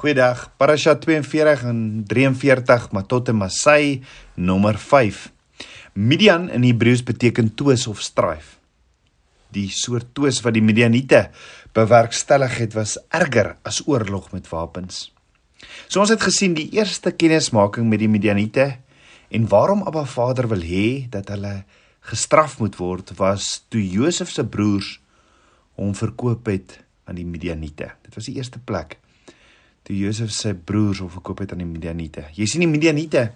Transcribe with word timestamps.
Goeiedag. 0.00 0.46
Parasha 0.56 0.94
42 0.96 1.62
en 1.68 2.04
43 2.08 2.86
maar 2.90 3.04
tot 3.04 3.28
en 3.28 3.36
Masai 3.36 4.00
nommer 4.34 4.78
5. 4.80 5.26
Midian 5.92 6.46
in 6.48 6.62
Hebreëus 6.64 7.02
beteken 7.04 7.50
twis 7.54 7.84
of 7.86 8.00
strife. 8.00 8.56
Die 9.52 9.66
soort 9.68 10.14
twis 10.16 10.38
wat 10.40 10.56
die 10.56 10.62
Midianiete 10.64 11.26
bewerkstellig 11.76 12.56
het 12.62 12.76
was 12.78 12.94
erger 13.12 13.58
as 13.60 13.82
oorlog 13.84 14.30
met 14.32 14.48
wapens. 14.48 15.10
So 15.84 16.00
ons 16.00 16.14
het 16.14 16.24
gesien 16.24 16.56
die 16.56 16.70
eerste 16.78 17.12
kennismaking 17.12 17.84
met 17.92 18.00
die 18.00 18.08
Midianiete 18.08 18.70
en 19.28 19.50
waarom 19.52 19.84
Abba 19.84 20.06
Vader 20.08 20.48
wil 20.48 20.64
hê 20.64 21.10
dat 21.12 21.28
hulle 21.28 21.58
gestraf 22.08 22.56
moet 22.64 22.80
word 22.80 23.12
was 23.20 23.66
toe 23.68 23.84
Josef 23.84 24.32
se 24.32 24.48
broers 24.48 24.94
hom 25.76 25.92
verkoop 25.92 26.48
het 26.48 26.78
aan 27.04 27.20
die 27.20 27.28
Midianiete. 27.28 27.92
Dit 28.08 28.16
was 28.16 28.32
die 28.32 28.38
eerste 28.40 28.64
plek 28.64 28.96
toe 29.90 29.98
Josef 29.98 30.30
sy 30.34 30.54
broers 30.54 31.02
hom 31.02 31.10
verkoop 31.10 31.42
het 31.42 31.54
aan 31.54 31.64
die 31.64 31.68
Midianiete. 31.68 32.28
Jy 32.38 32.46
sien 32.46 32.62
die 32.62 32.70
Midianiete 32.70 33.30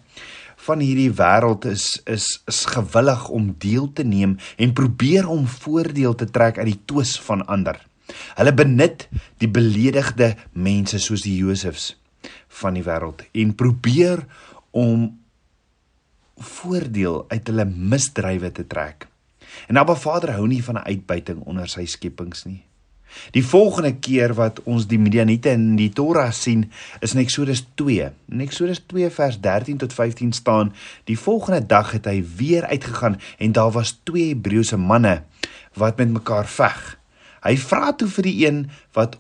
van 0.65 0.83
hierdie 0.85 1.11
wêreld 1.19 1.67
is 1.67 1.89
is 2.11 2.29
is 2.51 2.63
gewillig 2.71 3.27
om 3.35 3.51
deel 3.61 3.91
te 3.93 4.07
neem 4.07 4.37
en 4.57 4.77
probeer 4.79 5.27
om 5.31 5.49
voordeel 5.51 6.15
te 6.15 6.29
trek 6.31 6.61
uit 6.61 6.71
die 6.71 6.81
twis 6.87 7.17
van 7.27 7.43
ander. 7.51 7.81
Hulle 8.39 8.55
benut 8.55 9.09
die 9.43 9.51
beledigde 9.51 10.35
mense 10.53 11.01
soos 11.03 11.25
die 11.27 11.37
Josefs 11.41 11.95
van 12.61 12.79
die 12.79 12.85
wêreld 12.87 13.27
en 13.33 13.57
probeer 13.59 14.23
om 14.71 15.11
voordeel 16.55 17.25
uit 17.31 17.51
hulle 17.51 17.67
misdrywe 17.67 18.53
te 18.55 18.67
trek. 18.67 19.09
En 19.71 19.79
Abba 19.79 19.95
Vader 19.99 20.35
hou 20.39 20.47
nie 20.51 20.63
van 20.63 20.79
'n 20.79 20.87
uitbuiting 20.87 21.43
onder 21.47 21.69
sy 21.69 21.87
skepings 21.87 22.45
nie. 22.45 22.63
Die 23.31 23.45
volgende 23.45 23.95
keer 23.95 24.35
wat 24.35 24.61
ons 24.65 24.87
die 24.87 24.99
Midianiete 24.99 25.51
in 25.55 25.77
die 25.77 25.91
Torah 25.93 26.33
sien, 26.33 26.71
is 27.01 27.15
in 27.15 27.21
Eksodus 27.23 27.65
2. 27.75 28.11
In 28.33 28.41
Eksodus 28.45 28.83
2 28.87 29.11
vers 29.11 29.41
13 29.41 29.77
tot 29.83 29.93
15 29.93 30.33
staan: 30.33 30.73
"Die 31.05 31.19
volgende 31.19 31.67
dag 31.67 31.93
het 31.93 32.05
hy 32.05 32.25
weer 32.37 32.65
uitgegaan 32.65 33.21
en 33.39 33.53
daar 33.53 33.71
was 33.71 33.99
twee 34.03 34.29
Hebreëse 34.29 34.77
manne 34.77 35.23
wat 35.75 35.97
met 35.97 36.09
mekaar 36.09 36.47
veg. 36.47 36.99
Hy 37.45 37.57
vra 37.57 37.93
toe 37.93 38.09
vir 38.09 38.23
die 38.23 38.47
een 38.47 38.65
wat 38.97 39.19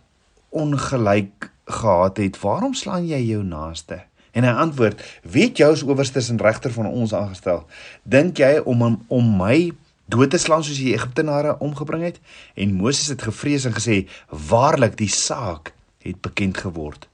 ongelyk 0.48 1.50
gehad 1.64 2.16
het: 2.16 2.40
"Waarom 2.40 2.74
slaan 2.74 3.06
jy 3.06 3.20
jou 3.27 3.42
naaste?" 3.42 4.02
En 4.33 4.44
hy 4.44 4.50
antwoord: 4.50 5.20
"Weet 5.22 5.58
jy 5.58 5.66
as 5.66 5.83
owerstes 5.83 6.28
en 6.28 6.40
regter 6.40 6.72
van 6.72 6.86
ons 6.86 7.14
aangestel, 7.14 7.66
dink 8.02 8.38
jy 8.38 8.58
om 8.64 9.05
om 9.08 9.36
my 9.36 9.72
dood 10.10 10.30
te 10.30 10.38
slaan 10.38 10.64
soos 10.64 10.80
die 10.80 10.92
Egiptenare 10.94 11.56
omgebring 11.64 12.05
het 12.05 12.20
en 12.60 12.77
Moses 12.77 13.08
het 13.12 13.24
gevrees 13.24 13.64
en 13.64 13.77
gesê 13.77 14.05
waarlik 14.28 14.98
die 15.00 15.08
saak 15.08 15.72
het 16.05 16.20
bekend 16.20 16.61
geword. 16.61 17.08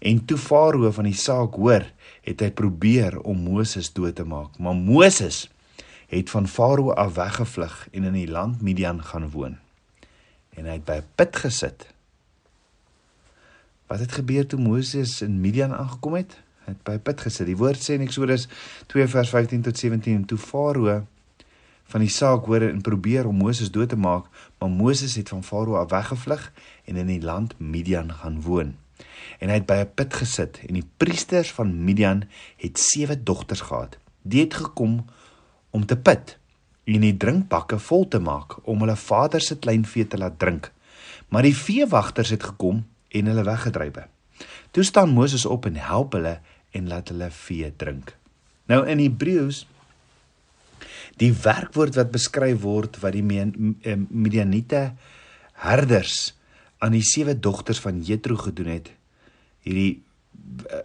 En 0.00 0.24
toe 0.24 0.38
Farao 0.40 0.90
van 0.96 1.04
die 1.04 1.16
saak 1.16 1.54
hoor 1.60 1.84
het 2.24 2.40
hy 2.40 2.50
probeer 2.50 3.18
om 3.20 3.42
Moses 3.44 3.92
dood 3.92 4.16
te 4.16 4.24
maak 4.24 4.58
maar 4.58 4.76
Moses 4.76 5.48
het 6.10 6.30
van 6.30 6.48
Farao 6.48 6.92
af 6.92 7.14
weggevlug 7.14 7.88
en 7.92 8.08
in 8.08 8.16
die 8.18 8.30
land 8.30 8.62
Midian 8.62 9.04
gaan 9.04 9.30
woon. 9.30 9.58
En 10.56 10.66
hy 10.66 10.80
het 10.80 10.84
by 10.84 10.98
'n 10.98 11.06
put 11.14 11.36
gesit. 11.36 11.86
Wat 13.86 13.98
het 13.98 14.12
gebeur 14.12 14.46
toe 14.46 14.58
Moses 14.58 15.22
in 15.22 15.40
Midian 15.40 15.74
aangekom 15.74 16.14
het? 16.14 16.38
Hy 16.64 16.72
het 16.72 16.82
by 16.82 16.92
'n 16.92 17.02
put 17.02 17.20
gesit. 17.20 17.46
Die 17.46 17.56
woord 17.56 17.78
sê 17.78 17.94
in 17.94 18.00
Eksodus 18.00 18.48
2 18.86 19.06
vers 19.06 19.28
15 19.28 19.62
tot 19.62 19.78
17 19.78 20.14
en 20.14 20.24
toe 20.24 20.38
Farao 20.38 21.06
van 21.90 22.04
die 22.04 22.12
saak 22.12 22.46
hoor 22.46 22.62
en 22.68 22.82
probeer 22.86 23.26
om 23.26 23.40
Moses 23.42 23.70
dood 23.74 23.90
te 23.90 23.98
maak, 23.98 24.28
maar 24.58 24.70
Moses 24.70 25.16
het 25.18 25.32
van 25.32 25.44
Farao 25.44 25.74
af 25.80 25.90
weggevlug 25.90 26.52
en 26.84 26.96
in 26.96 27.10
die 27.10 27.22
land 27.22 27.56
Midian 27.58 28.12
gaan 28.22 28.40
woon. 28.42 28.76
En 29.38 29.48
hy 29.48 29.58
het 29.58 29.66
by 29.66 29.80
'n 29.82 29.94
put 29.94 30.14
gesit 30.14 30.60
en 30.68 30.74
die 30.74 30.86
priesters 30.96 31.52
van 31.52 31.84
Midian 31.84 32.24
het 32.56 32.78
sewe 32.78 33.22
dogters 33.22 33.60
gehad. 33.60 33.98
Die 34.22 34.40
het 34.40 34.54
gekom 34.54 35.04
om 35.70 35.86
te 35.86 35.96
put 35.96 36.38
en 36.84 37.00
die 37.00 37.16
drinkbakke 37.16 37.78
vol 37.78 38.08
te 38.08 38.18
maak 38.18 38.58
om 38.66 38.80
hulle 38.80 38.96
vader 38.96 39.40
se 39.40 39.58
kleinvee 39.58 40.06
te 40.06 40.18
laat 40.18 40.38
drink. 40.38 40.72
Maar 41.28 41.42
die 41.42 41.56
veewagters 41.56 42.30
het 42.30 42.42
gekom 42.42 42.86
en 43.08 43.26
hulle 43.26 43.44
weggedrywe. 43.44 44.06
Toe 44.70 44.82
staan 44.82 45.10
Moses 45.10 45.46
op 45.46 45.66
en 45.66 45.76
help 45.76 46.12
hulle 46.12 46.40
en 46.70 46.88
laat 46.88 47.08
hulle 47.08 47.30
vee 47.30 47.72
drink. 47.76 48.16
Nou 48.66 48.86
in 48.86 48.98
Hebreëus 48.98 49.66
die 51.20 51.32
werkwoord 51.32 51.98
wat 52.00 52.12
beskryf 52.14 52.60
word 52.64 53.00
wat 53.02 53.16
die 53.16 53.24
eh, 53.40 53.96
Midianiete 54.08 54.94
herders 55.60 56.32
aan 56.80 56.96
die 56.96 57.04
sewe 57.04 57.36
dogters 57.36 57.80
van 57.80 58.00
Jethro 58.02 58.36
gedoen 58.40 58.72
het 58.72 58.88
hierdie 59.66 60.00
uh, 60.70 60.80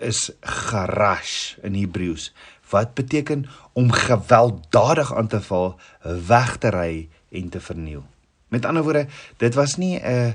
is 0.00 0.30
garash 0.40 1.58
in 1.66 1.76
Hebreëus 1.76 2.30
wat 2.72 2.94
beteken 2.96 3.44
om 3.76 3.90
gewelddadig 3.92 5.14
aan 5.14 5.28
te 5.28 5.42
val, 5.44 5.74
weg 6.28 6.56
te 6.56 6.70
ry 6.72 7.08
en 7.28 7.50
te 7.52 7.60
verniel. 7.60 8.04
Met 8.48 8.64
ander 8.64 8.84
woorde, 8.84 9.06
dit 9.36 9.54
was 9.54 9.76
nie 9.76 10.00
'n 10.00 10.34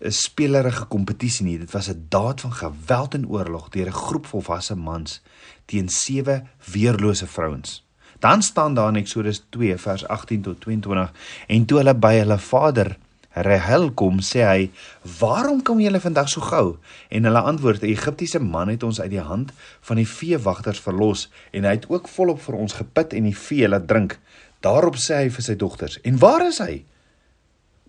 'n 0.00 0.12
spelerige 0.12 0.84
kompetisie 0.84 1.44
nie, 1.44 1.58
dit 1.58 1.70
was 1.70 1.88
'n 1.88 2.06
daad 2.08 2.40
van 2.40 2.52
geweld 2.52 3.14
en 3.14 3.28
oorlog 3.28 3.68
deur 3.68 3.86
'n 3.86 3.92
groep 3.92 4.26
volwasse 4.26 4.74
mans 4.74 5.22
teen 5.64 5.88
sewe 5.88 6.42
weerlose 6.72 7.26
vrouens. 7.26 7.87
Dan 8.18 8.42
staan 8.42 8.74
daar 8.74 8.88
in 8.88 8.96
Eksodus 8.96 9.44
2 9.50 9.76
vers 9.78 10.06
18 10.06 10.42
tot 10.42 10.60
22 10.60 11.12
en 11.46 11.64
toe 11.64 11.78
hulle 11.78 11.94
by 11.94 12.14
hulle 12.18 12.38
vader 12.38 12.96
Rahel 13.42 13.92
kom, 13.94 14.18
sê 14.20 14.42
hy: 14.42 14.70
"Waarom 15.18 15.62
kom 15.62 15.80
julle 15.80 16.00
vandag 16.00 16.28
so 16.28 16.40
gou?" 16.40 16.78
En 17.08 17.24
hulle 17.24 17.40
antwoord: 17.40 17.82
"’n 17.82 17.92
Egiptiese 17.94 18.40
man 18.40 18.68
het 18.68 18.82
ons 18.82 19.00
uit 19.00 19.10
die 19.10 19.20
hand 19.20 19.52
van 19.80 19.96
die 19.96 20.08
veewagters 20.08 20.80
verlos 20.80 21.28
en 21.52 21.64
hy 21.64 21.70
het 21.70 21.88
ook 21.88 22.08
volop 22.08 22.40
vir 22.40 22.54
ons 22.54 22.72
gepit 22.72 23.12
en 23.12 23.22
die 23.22 23.36
vee 23.36 23.68
laat 23.68 23.86
drink." 23.86 24.18
Daarop 24.60 24.96
sê 24.96 25.14
hy 25.22 25.30
vir 25.30 25.42
sy 25.42 25.56
dogters: 25.56 26.00
"En 26.02 26.18
waar 26.18 26.46
is 26.46 26.58
hy? 26.58 26.84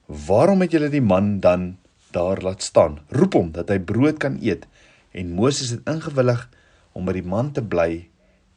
Waarom 0.06 0.62
het 0.62 0.72
julle 0.72 0.90
die 0.90 1.02
man 1.02 1.40
dan 1.40 1.78
daar 2.12 2.42
laat 2.42 2.62
staan? 2.64 3.00
Roep 3.10 3.34
hom 3.34 3.52
dat 3.52 3.70
hy 3.70 3.80
brood 3.80 4.18
kan 4.18 4.38
eet." 4.42 4.68
En 5.12 5.34
Moses 5.34 5.70
het 5.70 5.82
ingewillig 5.88 6.50
om 6.94 7.06
by 7.06 7.14
die 7.14 7.26
man 7.26 7.52
te 7.52 7.64
bly 7.64 8.10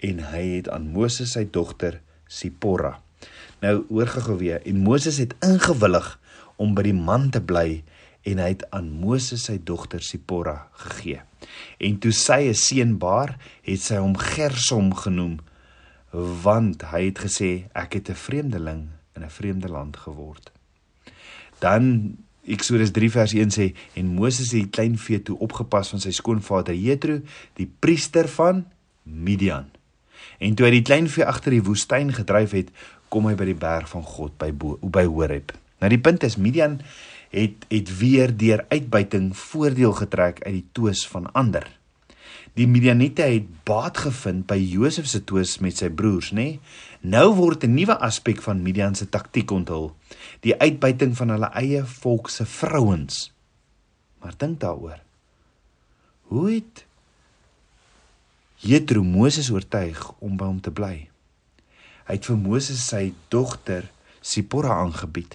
en 0.02 0.22
hy 0.32 0.44
het 0.56 0.68
aan 0.72 0.90
Moses 0.92 1.34
sy 1.36 1.46
dogter 1.50 2.00
Sipora. 2.26 2.96
Nou 3.62 3.84
hoor 3.88 4.10
gou 4.10 4.36
weer, 4.40 4.62
en 4.66 4.82
Moses 4.82 5.20
het 5.22 5.36
ingewillig 5.46 6.08
om 6.58 6.74
by 6.74 6.82
die 6.88 6.96
man 6.96 7.30
te 7.30 7.42
bly 7.42 7.82
en 8.28 8.38
hy 8.38 8.48
het 8.54 8.64
aan 8.74 8.90
Moses 9.02 9.46
sy 9.48 9.58
dogter 9.62 10.02
Sipora 10.02 10.68
gegee. 10.84 11.22
En 11.78 11.98
toe 11.98 12.12
sy 12.12 12.50
'n 12.50 12.54
seun 12.54 12.98
baar, 12.98 13.38
het 13.62 13.80
sy 13.80 13.96
hom 13.96 14.16
Gersom 14.16 14.94
genoem 14.94 15.38
want 16.12 16.82
hy 16.92 17.08
het 17.08 17.18
gesê 17.18 17.68
ek 17.74 17.94
het 17.94 18.10
'n 18.10 18.14
vreemdeling 18.14 18.88
in 19.16 19.22
'n 19.24 19.30
vreemde 19.30 19.68
land 19.68 19.96
geword. 19.96 20.52
Dan 21.58 22.16
Eksodus 22.42 22.90
3 22.90 23.10
vers 23.10 23.32
1 23.32 23.50
sê 23.50 23.74
en 23.94 24.06
Moses 24.06 24.50
het 24.50 24.66
die 24.66 24.70
klein 24.70 24.98
vee 24.98 25.22
toe 25.22 25.38
opgepas 25.38 25.88
van 25.88 26.00
sy 26.00 26.10
skoonvader 26.10 26.74
Jethro, 26.74 27.20
die 27.54 27.70
priester 27.78 28.28
van 28.28 28.66
Midian. 29.02 29.70
En 30.42 30.56
toe 30.58 30.66
hy 30.66 30.72
die 30.74 30.86
klein 30.86 31.06
vee 31.06 31.26
agter 31.28 31.54
die 31.54 31.62
woestyn 31.62 32.10
gedryf 32.14 32.54
het, 32.56 32.70
kom 33.12 33.28
hy 33.28 33.36
by 33.38 33.46
die 33.46 33.58
berg 33.58 33.90
van 33.92 34.02
God 34.02 34.34
by 34.40 34.50
Bo, 34.50 34.78
by 34.82 35.04
Horeb. 35.06 35.52
Nou 35.82 35.90
die 35.92 36.00
punt 36.02 36.24
is 36.26 36.38
Midian 36.40 36.80
het 37.32 37.64
het 37.70 37.92
weer 37.98 38.32
deur 38.36 38.64
uitbuiting 38.68 39.30
voordeel 39.38 39.94
getrek 39.96 40.42
uit 40.44 40.54
die 40.58 40.66
toes 40.76 41.06
van 41.08 41.30
ander. 41.38 41.64
Die 42.58 42.66
Midianiete 42.68 43.24
het 43.24 43.46
baat 43.64 44.02
gevind 44.04 44.44
by 44.50 44.58
Josef 44.60 45.06
se 45.08 45.22
toes 45.24 45.56
met 45.64 45.78
sy 45.80 45.88
broers, 45.88 46.32
nê? 46.36 46.58
Nou 47.00 47.32
word 47.38 47.64
'n 47.64 47.74
nuwe 47.74 47.96
aspek 47.96 48.42
van 48.42 48.62
Midian 48.62 48.94
se 48.94 49.08
taktik 49.08 49.50
onthul, 49.50 49.94
die 50.40 50.58
uitbuiting 50.58 51.16
van 51.16 51.28
hulle 51.30 51.50
eie 51.54 51.84
volk 51.84 52.28
se 52.28 52.44
vrouens. 52.44 53.32
Maar 54.20 54.34
dink 54.36 54.60
daaroor. 54.60 55.00
Hoe 56.28 56.50
het 56.50 56.84
Jethro 58.62 59.02
Moses 59.02 59.48
oortuig 59.50 59.98
om 60.22 60.36
by 60.38 60.46
hom 60.46 60.60
te 60.62 60.70
bly. 60.70 61.08
Hy 62.06 62.14
het 62.14 62.26
vir 62.28 62.36
Moses 62.38 62.84
sy 62.92 63.08
dogter 63.34 63.88
Sipora 64.22 64.76
aangebied. 64.84 65.34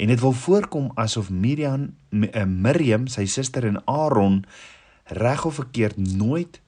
En 0.00 0.08
dit 0.08 0.22
wil 0.22 0.32
voorkom 0.32 0.86
asof 0.96 1.28
Miriam 1.28 1.90
eh, 2.08 2.46
Miriam, 2.48 3.04
sy 3.04 3.26
suster 3.28 3.68
en 3.68 3.82
Aaron 3.84 4.40
reg 5.20 5.44
of 5.44 5.60
verkeerd 5.60 6.00
nooit 6.00 6.62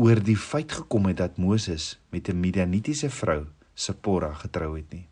oor 0.00 0.24
die 0.24 0.38
feit 0.40 0.72
gekom 0.72 1.12
het 1.12 1.20
dat 1.20 1.36
Moses 1.36 1.98
met 2.08 2.32
'n 2.32 2.40
Midianitiese 2.40 3.12
vrou, 3.12 3.44
Sipora, 3.74 4.32
getrou 4.32 4.76
het 4.76 4.88
nie. 4.92 5.06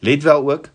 Let 0.00 0.22
wel 0.22 0.50
ook 0.50 0.70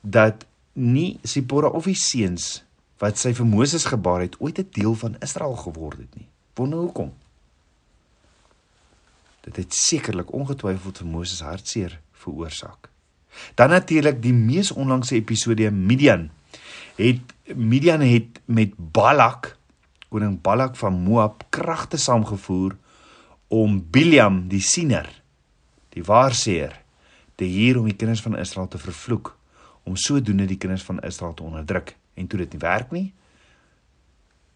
dat 0.00 0.46
nie 0.72 1.18
Sipora 1.22 1.68
of 1.68 1.84
die 1.84 1.94
seuns 1.94 2.64
wat 2.98 3.18
sy 3.18 3.32
vir 3.32 3.46
Moses 3.46 3.84
gebaar 3.84 4.20
het 4.20 4.40
ooit 4.40 4.58
'n 4.58 4.68
deel 4.70 4.94
van 4.94 5.16
Israel 5.20 5.54
geword 5.54 5.98
het 5.98 6.14
nie. 6.16 6.26
Wonder 6.54 6.78
hoekom? 6.78 7.12
Dit 9.44 9.56
het 9.60 9.74
sekerlik 9.76 10.32
ongetwyfeld 10.32 11.02
vir 11.02 11.10
Moses 11.10 11.42
hartseer 11.44 11.98
veroorsaak. 12.24 12.88
Dan 13.58 13.74
natuurlik 13.74 14.22
die 14.22 14.32
mees 14.32 14.70
onlangse 14.72 15.16
episode 15.18 15.70
Midian. 15.70 16.30
Het 16.96 17.34
Midian 17.54 18.00
het 18.00 18.40
met 18.46 18.72
Balak 18.76 19.54
koning 20.14 20.38
Balak 20.40 20.76
van 20.78 20.94
Moab 21.02 21.42
kragte 21.50 21.98
saamgevoer 21.98 22.76
om 23.50 23.80
Biliam 23.90 24.44
die 24.48 24.62
siener, 24.62 25.08
die 25.90 26.04
waarseer, 26.06 26.76
te 27.34 27.48
hier 27.50 27.80
om 27.80 27.88
die 27.90 27.96
kinders 27.98 28.22
van 28.22 28.38
Israel 28.38 28.68
te 28.70 28.78
vervloek, 28.78 29.32
om 29.82 29.98
sodoende 29.98 30.46
die 30.46 30.58
kinders 30.60 30.86
van 30.86 31.02
Israel 31.02 31.34
te 31.34 31.42
onderdruk. 31.42 31.96
En 32.14 32.30
toe 32.30 32.38
dit 32.44 32.54
nie 32.54 32.62
werk 32.62 32.94
nie, 32.94 33.08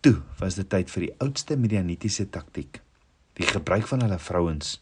toe 0.00 0.20
was 0.38 0.54
dit 0.60 0.68
tyd 0.70 0.94
vir 0.94 1.08
die 1.08 1.14
oudste 1.26 1.58
Midianitiese 1.58 2.28
taktiek, 2.30 2.78
die 3.38 3.46
gebruik 3.46 3.86
van 3.90 4.02
hulle 4.04 4.18
vrouens 4.18 4.78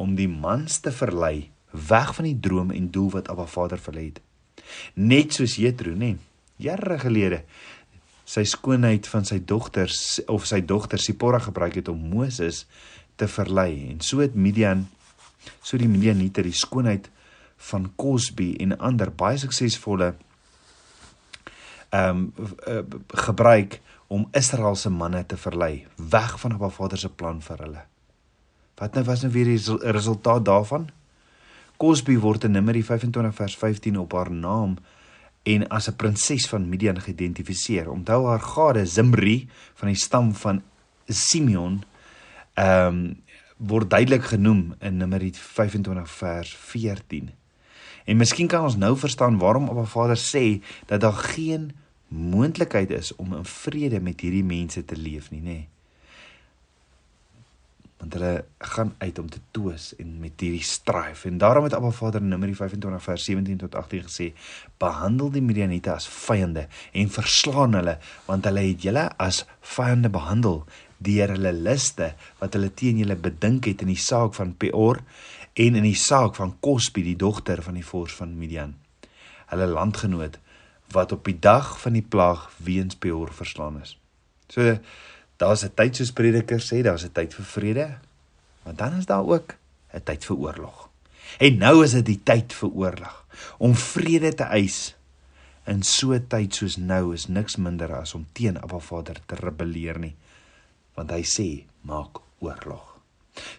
om 0.00 0.16
die 0.16 0.28
mans 0.28 0.80
te 0.80 0.92
verlei 0.92 1.50
weg 1.70 2.14
van 2.16 2.26
die 2.26 2.38
droom 2.40 2.72
en 2.74 2.88
doel 2.90 3.10
wat 3.18 3.28
Abba 3.30 3.46
Vader 3.46 3.78
vir 3.78 3.92
hulle 3.94 4.06
het. 4.08 4.20
Net 4.94 5.36
soos 5.36 5.58
Jethro, 5.60 5.92
nê, 5.94 6.14
jare 6.60 6.98
gelede 7.00 7.44
sy 8.30 8.44
skoonheid 8.46 9.08
van 9.10 9.26
sy 9.26 9.40
dogters 9.42 10.20
of 10.30 10.46
sy 10.46 10.60
dogter 10.62 11.00
Sipora 11.02 11.40
gebruik 11.42 11.80
het 11.80 11.88
om 11.90 11.98
Moses 12.12 12.64
te 13.18 13.26
verlei 13.30 13.88
en 13.88 14.00
so 14.04 14.22
het 14.22 14.36
Midian 14.38 14.86
so 15.64 15.80
die 15.80 15.88
Midianite 15.90 16.44
die 16.46 16.54
skoonheid 16.54 17.08
van 17.70 17.88
Cosby 17.98 18.52
en 18.62 18.76
ander 18.78 19.10
baie 19.10 19.40
suksesvolle 19.40 20.14
ehm 21.90 22.20
um, 22.22 22.26
uh, 22.70 22.82
gebruik 23.26 23.80
om 24.10 24.26
Israel 24.34 24.74
se 24.74 24.90
manne 24.90 25.22
te 25.26 25.36
verlei 25.38 25.86
weg 26.10 26.32
van 26.42 26.56
Abba 26.56 26.68
Vader 26.74 26.98
se 26.98 27.08
plan 27.08 27.38
vir 27.40 27.60
hulle. 27.62 27.82
Wat 28.80 28.96
nou 28.96 29.04
was 29.06 29.22
nou 29.22 29.30
weer 29.30 29.46
die 29.46 29.92
resultaat 29.94 30.44
daarvan? 30.48 30.88
Cosby 31.78 32.16
word 32.18 32.48
in 32.48 32.56
Numeri 32.56 32.82
25 32.82 33.36
vers 33.38 33.54
15 33.60 34.00
op 34.02 34.16
haar 34.18 34.32
naam 34.34 34.78
en 35.46 35.66
as 35.68 35.88
'n 35.88 35.96
prinses 35.96 36.48
van 36.48 36.68
Midian 36.68 37.00
geïdentifiseer. 37.00 37.90
Onthou 37.90 38.26
haar 38.26 38.40
gade 38.40 38.86
Zimri 38.86 39.48
van 39.74 39.88
die 39.88 39.96
stam 39.96 40.34
van 40.34 40.62
Simeon 41.06 41.82
ehm 42.54 42.86
um, 42.86 43.22
word 43.56 43.90
duidelik 43.90 44.24
genoem 44.24 44.74
in 44.80 44.96
Numeri 44.96 45.32
25 45.34 46.10
vers 46.10 46.56
14. 46.56 47.30
En 48.04 48.16
miskien 48.16 48.48
kan 48.48 48.64
ons 48.64 48.76
nou 48.76 48.96
verstaan 48.96 49.38
waarom 49.38 49.68
Abba 49.68 49.84
Vader 49.84 50.16
sê 50.16 50.62
dat 50.86 51.00
daar 51.00 51.12
geen 51.12 51.72
moontlikheid 52.10 52.90
is 52.94 53.14
om 53.16 53.34
in 53.38 53.44
vrede 53.46 54.00
met 54.02 54.20
hierdie 54.20 54.44
mense 54.44 54.84
te 54.84 54.96
leef 54.98 55.30
nie, 55.30 55.40
nê? 55.40 55.58
Nee 55.58 55.68
want 58.00 58.14
hulle 58.16 58.44
gaan 58.58 58.94
uit 58.98 59.18
om 59.18 59.28
te 59.28 59.40
toos 59.50 59.90
en 60.00 60.12
met 60.22 60.40
hierdie 60.40 60.64
strife 60.64 61.28
en 61.28 61.38
daarom 61.38 61.66
het 61.66 61.74
Abba 61.76 61.90
Vader 61.92 62.22
in 62.24 62.28
Numeri 62.32 62.54
25 62.56 63.02
vers 63.04 63.24
17 63.28 63.58
tot 63.60 63.74
18 63.76 64.06
gesê 64.06 64.28
behandel 64.80 65.28
die 65.34 65.42
Midianiete 65.44 65.92
as 65.92 66.08
vyande 66.08 66.66
en 66.96 67.12
verslaan 67.12 67.76
hulle 67.76 67.98
want 68.28 68.48
hulle 68.48 68.64
het 68.64 68.86
julle 68.88 69.04
as 69.20 69.42
vyande 69.76 70.08
behandel 70.16 70.62
deur 71.10 71.34
hulle 71.36 71.52
liste 71.52 72.14
wat 72.40 72.56
hulle 72.56 72.72
teen 72.82 73.02
julle 73.04 73.20
bedink 73.20 73.68
het 73.68 73.84
in 73.84 73.92
die 73.92 74.00
saak 74.00 74.32
van 74.38 74.56
Peor 74.56 75.02
en 75.52 75.76
in 75.76 75.84
die 75.84 75.98
saak 76.08 76.40
van 76.40 76.56
Cosbi 76.64 77.04
die 77.04 77.18
dogter 77.20 77.60
van 77.62 77.76
die 77.76 77.84
vors 77.84 78.16
van 78.16 78.32
Midian 78.40 78.78
hulle 79.52 79.68
landgenoot 79.68 80.40
wat 80.92 81.12
op 81.12 81.24
die 81.24 81.38
dag 81.38 81.80
van 81.80 81.92
die 81.92 82.06
plaag 82.06 82.50
weens 82.56 82.94
Peor 82.96 83.32
verslaan 83.32 83.80
is 83.82 83.96
so 84.48 84.78
Daar's 85.40 85.64
'n 85.64 85.72
tyd 85.74 85.96
soos 85.96 86.12
predikers 86.12 86.68
sê, 86.68 86.82
daar's 86.82 87.04
'n 87.04 87.12
tyd 87.12 87.34
vir 87.34 87.44
vrede, 87.44 87.98
maar 88.62 88.74
dan 88.74 88.92
is 88.92 89.06
daar 89.06 89.24
ook 89.24 89.56
'n 89.94 90.02
tyd 90.04 90.24
vir 90.24 90.36
oorlog. 90.36 90.88
En 91.38 91.58
nou 91.58 91.84
is 91.84 91.92
dit 91.92 92.06
die 92.06 92.20
tyd 92.22 92.52
vir 92.52 92.68
oorlog, 92.68 93.26
om 93.58 93.74
vrede 93.74 94.34
te 94.34 94.42
eis. 94.42 94.94
In 95.64 95.82
so 95.82 96.12
'n 96.12 96.26
tyd 96.26 96.54
soos 96.54 96.76
nou 96.76 97.14
is 97.14 97.26
niks 97.26 97.56
minder 97.56 97.94
as 97.94 98.14
om 98.14 98.26
teen 98.32 98.60
Abba 98.62 98.78
Vader 98.78 99.16
te 99.26 99.34
rebelleer 99.34 99.98
nie, 99.98 100.14
want 100.94 101.10
hy 101.10 101.22
sê, 101.22 101.64
maak 101.80 102.20
oorlog. 102.38 103.00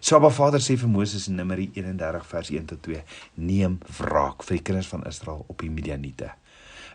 So 0.00 0.16
Abba 0.16 0.30
Vader 0.30 0.60
sê 0.60 0.76
vir 0.76 0.88
Moses 0.88 1.28
in 1.28 1.34
Numeri 1.34 1.70
31 1.74 2.26
vers 2.26 2.50
1 2.50 2.64
tot 2.64 2.82
2: 2.82 3.02
Neem 3.34 3.78
wraak 3.98 4.42
vir 4.42 4.56
die 4.56 4.62
kinders 4.62 4.88
van 4.88 5.04
Israel 5.06 5.44
op 5.48 5.58
die 5.58 5.70
Midianiete. 5.70 6.30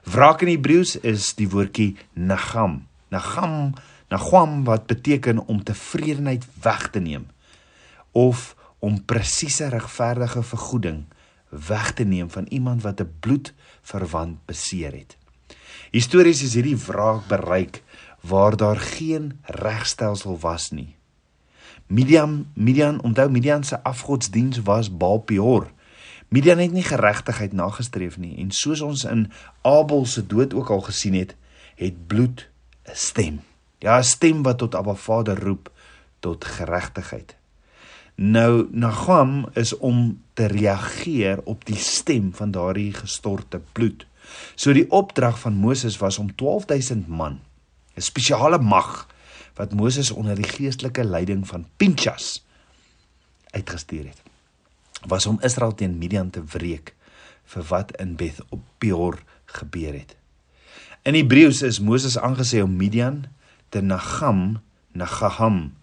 Wraak 0.04 0.42
in 0.42 0.48
Hebreëus 0.48 1.00
is 1.02 1.34
die 1.36 1.50
woordjie 1.50 1.96
nagam. 2.14 2.88
Nagam 3.10 3.74
Nagwam 4.08 4.64
wat 4.64 4.86
beteken 4.86 5.48
om 5.48 5.64
tevredenheid 5.64 6.46
weg 6.62 6.90
te 6.90 7.00
neem 7.00 7.28
of 8.12 8.56
om 8.80 9.06
presiese 9.06 9.68
regverdige 9.68 10.44
vergoeding 10.44 11.04
weg 11.50 11.92
te 11.94 12.04
neem 12.04 12.30
van 12.30 12.46
iemand 12.50 12.82
wat 12.82 13.02
'n 13.02 13.14
bloedverwant 13.20 14.46
beseer 14.46 14.92
het. 14.92 15.18
Histories 15.92 16.42
is 16.44 16.54
hierdie 16.54 16.78
wraak 16.78 17.28
bereik 17.28 17.84
waar 18.22 18.56
daar 18.56 18.80
geen 18.80 19.40
regstelsel 19.44 20.40
was 20.40 20.72
nie. 20.72 20.96
Midian 21.88 22.48
Midian 22.54 23.02
onthou 23.02 23.30
Midian 23.30 23.64
se 23.64 23.84
afgodsdiens 23.84 24.62
was 24.62 24.98
Baal 24.98 25.18
Peor. 25.18 25.72
Midian 26.28 26.60
het 26.60 26.72
nie 26.72 26.84
geregtigheid 26.84 27.54
nagestreef 27.54 28.18
nie 28.20 28.36
en 28.42 28.52
soos 28.52 28.82
ons 28.84 29.06
in 29.08 29.28
Abel 29.62 30.06
se 30.06 30.26
dood 30.28 30.54
ook 30.54 30.70
al 30.70 30.82
gesien 30.90 31.16
het, 31.16 31.36
het 31.76 32.08
bloed 32.08 32.50
'n 32.84 32.96
stem. 32.96 33.42
Ja, 33.80 33.98
'n 33.98 34.04
stem 34.04 34.44
wat 34.44 34.58
tot 34.58 34.76
Abba 34.76 34.94
Vader 34.94 35.40
roep 35.40 35.72
tot 36.20 36.46
geregtigheid. 36.46 37.36
Nou 38.16 38.68
Nagam 38.72 39.48
is 39.54 39.78
om 39.78 40.22
te 40.34 40.46
reageer 40.46 41.40
op 41.44 41.66
die 41.66 41.78
stem 41.78 42.34
van 42.34 42.52
daardie 42.52 42.94
gestorte 42.94 43.62
bloed. 43.72 44.06
So 44.56 44.74
die 44.74 44.92
opdrag 44.92 45.40
van 45.40 45.54
Moses 45.54 45.98
was 45.98 46.18
om 46.18 46.36
12000 46.36 47.08
man, 47.08 47.40
'n 47.96 48.02
spesiale 48.02 48.58
mag 48.58 49.08
wat 49.54 49.74
Moses 49.74 50.12
onder 50.12 50.36
die 50.36 50.48
geestelike 50.50 51.04
leiding 51.04 51.48
van 51.48 51.68
Pinchas 51.78 52.46
uitgestuur 53.52 54.06
het. 54.06 54.22
Was 55.06 55.26
om 55.26 55.40
Israel 55.42 55.76
teen 55.76 55.98
Midian 55.98 56.30
te 56.30 56.44
wreek 56.44 56.96
vir 57.48 57.64
wat 57.70 57.92
in 58.02 58.16
Beth 58.16 58.42
op 58.50 58.64
Peor 58.78 59.22
gebeur 59.46 59.94
het. 59.94 60.16
In 61.08 61.16
Hebreëus 61.16 61.62
is 61.62 61.80
Moses 61.80 62.18
aangesê 62.20 62.62
om 62.64 62.76
Midian 62.76 63.26
te 63.70 63.82
Nagam, 63.82 64.60
Nagaham. 64.92 65.78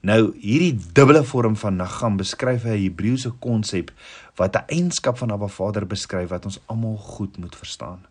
Nou 0.00 0.30
hierdie 0.38 0.76
dubbele 0.94 1.24
vorm 1.26 1.56
van 1.58 1.76
Nagam 1.76 2.16
beskryf 2.16 2.64
'n 2.64 2.78
Hebreëse 2.78 3.32
konsep 3.38 3.90
wat 4.36 4.54
'n 4.56 4.64
eienskap 4.68 5.18
van 5.18 5.32
Abba 5.32 5.48
Vader 5.48 5.86
beskryf 5.86 6.28
wat 6.28 6.44
ons 6.44 6.60
almal 6.66 6.96
goed 6.96 7.38
moet 7.38 7.56
verstaan. 7.56 8.06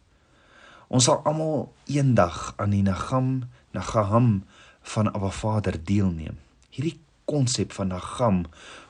Ons 0.88 1.04
sal 1.04 1.22
almal 1.24 1.74
eendag 1.86 2.54
aan 2.58 2.70
die 2.70 2.82
Nagam, 2.82 3.44
Nagaham 3.72 4.44
van 4.82 5.14
Abba 5.14 5.30
Vader 5.30 5.84
deelneem. 5.84 6.38
Hierdie 6.70 7.00
konsep 7.26 7.74
van 7.74 7.88
Nagam 7.88 8.46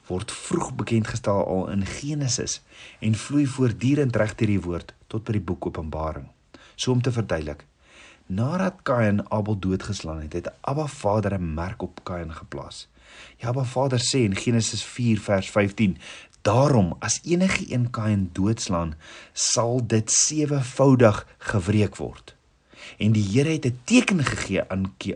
word 0.07 0.31
vroeg 0.31 0.73
bekend 0.75 1.07
gestel 1.07 1.45
al 1.45 1.69
in 1.69 1.85
Genesis 1.85 2.61
en 2.99 3.15
vloei 3.15 3.45
voortdurend 3.47 4.15
reg 4.15 4.35
deur 4.35 4.47
die 4.47 4.61
woord 4.61 4.93
tot 5.07 5.23
by 5.23 5.31
die 5.31 5.43
boek 5.43 5.65
Openbaring. 5.65 6.27
So 6.75 6.91
om 6.91 7.01
te 7.01 7.11
verduidelik, 7.11 7.65
Nadat 8.27 8.83
Kain 8.83 9.31
Abel 9.31 9.55
doodgeslaan 9.59 10.21
het, 10.21 10.33
het 10.33 10.51
Abba 10.61 10.87
Vader 10.87 11.39
'n 11.39 11.53
merk 11.53 11.81
op 11.81 12.03
Kain 12.03 12.33
geplaas. 12.33 12.87
Ja, 13.37 13.47
Abba 13.47 13.63
Vader 13.63 13.99
sê 13.99 14.19
in 14.19 14.35
Genesis 14.35 14.83
4 14.83 15.19
vers 15.19 15.49
15: 15.49 15.97
"Daarom 16.41 16.95
as 16.99 17.19
enige 17.23 17.73
een 17.73 17.89
Kain 17.89 18.29
doodslaan, 18.33 18.95
sal 19.33 19.87
dit 19.87 20.11
sewevoudig 20.11 21.27
gewreek 21.37 21.95
word." 21.95 22.35
En 22.97 23.11
die 23.11 23.23
Here 23.23 23.49
het 23.49 23.65
'n 23.65 23.79
teken 23.83 24.23
gegee 24.23 24.69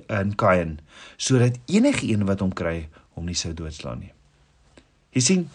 aan 0.08 0.36
Kain 0.36 0.80
sodat 1.18 1.60
enige 1.66 2.08
een 2.08 2.26
wat 2.26 2.40
hom 2.40 2.54
kry, 2.54 2.90
hom 3.10 3.26
nie 3.26 3.36
sou 3.36 3.54
doodslaan 3.54 4.00
nie. 4.00 4.14
Jy 5.12 5.22
sien, 5.22 5.50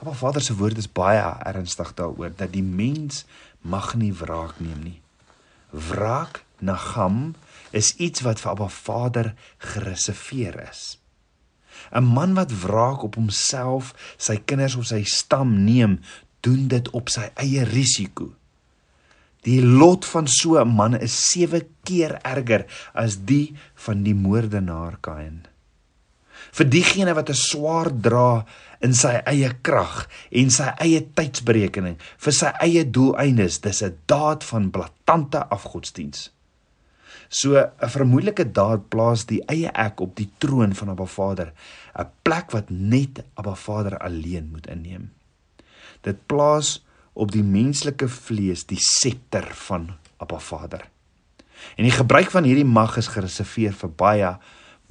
Abba 0.00 0.14
Vader 0.16 0.42
se 0.42 0.56
woord 0.56 0.80
is 0.80 0.88
baie 0.88 1.20
ernstig 1.46 1.92
daaroor 1.98 2.32
dat 2.34 2.54
die 2.54 2.64
mens 2.64 3.24
mag 3.60 3.92
nie 4.00 4.12
wraak 4.16 4.56
neem 4.58 4.80
nie. 4.82 4.98
Wraak 5.70 6.42
Nagam 6.58 7.34
is 7.70 7.92
iets 8.00 8.24
wat 8.24 8.40
vir 8.40 8.52
Abba 8.54 8.68
Vader 8.72 9.32
gereserveer 9.58 10.58
is. 10.70 10.98
'n 11.92 12.04
Man 12.04 12.34
wat 12.34 12.52
wraak 12.64 13.02
op 13.02 13.14
homself, 13.14 13.94
sy 14.16 14.36
kinders 14.36 14.76
of 14.76 14.86
sy 14.86 15.02
stam 15.04 15.64
neem, 15.64 16.00
doen 16.40 16.68
dit 16.68 16.90
op 16.90 17.08
sy 17.08 17.28
eie 17.36 17.64
risiko. 17.64 18.32
Die 19.42 19.60
lot 19.62 20.06
van 20.06 20.26
so 20.26 20.58
'n 20.58 20.68
man 20.68 20.94
is 20.94 21.14
7 21.30 21.62
keer 21.84 22.18
erger 22.22 22.66
as 22.94 23.24
die 23.24 23.54
van 23.74 24.02
die 24.02 24.14
moordenaar 24.14 24.98
Kain. 25.00 25.51
Vir 26.52 26.68
diegene 26.68 27.14
wat 27.16 27.30
'n 27.30 27.34
swaard 27.34 28.02
dra 28.02 28.44
in 28.84 28.92
sy 28.94 29.14
eie 29.24 29.50
krag 29.62 30.08
en 30.30 30.50
sy 30.50 30.68
eie 30.84 31.00
tydsberekening 31.00 31.96
vir 32.18 32.32
sy 32.32 32.52
eie 32.60 32.84
doeleindes, 32.84 33.60
dis 33.60 33.82
'n 33.82 33.96
daad 34.06 34.44
van 34.44 34.70
blaatante 34.70 35.48
afgodsdiens. 35.48 36.30
So 37.28 37.56
'n 37.56 37.88
vermoedelike 37.88 38.52
daad 38.52 38.90
plaas 38.90 39.24
die 39.24 39.40
eie 39.48 39.70
ek 39.72 40.00
op 40.00 40.16
die 40.16 40.30
troon 40.38 40.74
van 40.74 40.88
Abba 40.88 41.06
Vader, 41.06 41.52
'n 41.98 42.10
plek 42.22 42.50
wat 42.52 42.70
net 42.70 43.24
Abba 43.34 43.54
Vader 43.54 43.98
alleen 43.98 44.50
moet 44.52 44.66
inneem. 44.66 45.10
Dit 46.02 46.26
plaas 46.26 46.84
op 47.12 47.30
die 47.30 47.42
menslike 47.42 48.08
vlees 48.08 48.66
die 48.66 48.80
septer 48.80 49.48
van 49.54 49.96
Abba 50.18 50.38
Vader. 50.38 50.88
En 51.76 51.84
die 51.84 51.94
gebruik 51.94 52.30
van 52.30 52.44
hierdie 52.44 52.68
mag 52.68 52.96
is 52.96 53.06
gereserveer 53.06 53.72
vir 53.72 53.90
baie 53.90 54.38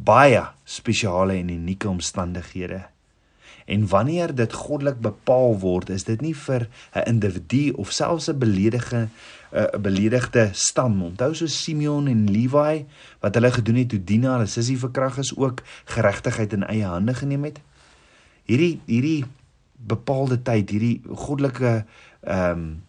baie 0.03 0.41
spesiale 0.63 1.37
en 1.37 1.49
unieke 1.49 1.89
omstandighede. 1.89 2.85
En 3.65 3.87
wanneer 3.87 4.35
dit 4.35 4.53
goddelik 4.53 4.99
bepaal 4.99 5.59
word, 5.59 5.89
is 5.89 6.03
dit 6.03 6.21
nie 6.21 6.35
vir 6.35 6.67
'n 6.93 7.07
individu 7.07 7.71
of 7.71 7.91
selfs 7.91 8.29
'n 8.29 8.37
beledige 8.37 9.07
'n 9.51 9.81
beledigde 9.81 10.49
stam. 10.51 11.03
Onthou 11.03 11.33
so 11.33 11.45
Simeon 11.45 12.07
en 12.07 12.31
Levi 12.31 12.85
wat 13.19 13.35
hulle 13.35 13.51
gedoen 13.51 13.75
het 13.75 13.89
toe 13.89 14.03
Dina 14.03 14.31
hulle 14.31 14.45
sussie 14.45 14.77
verkrag 14.77 15.17
is 15.17 15.35
ook 15.37 15.61
geregtigheid 15.85 16.53
in 16.53 16.63
eie 16.63 16.85
hande 16.85 17.13
geneem 17.13 17.43
het. 17.43 17.59
Hierdie 18.43 18.79
hierdie 18.85 19.25
bepaalde 19.75 20.41
tyd, 20.41 20.69
hierdie 20.69 21.01
goddelike 21.07 21.85
ehm 22.21 22.51
um, 22.51 22.83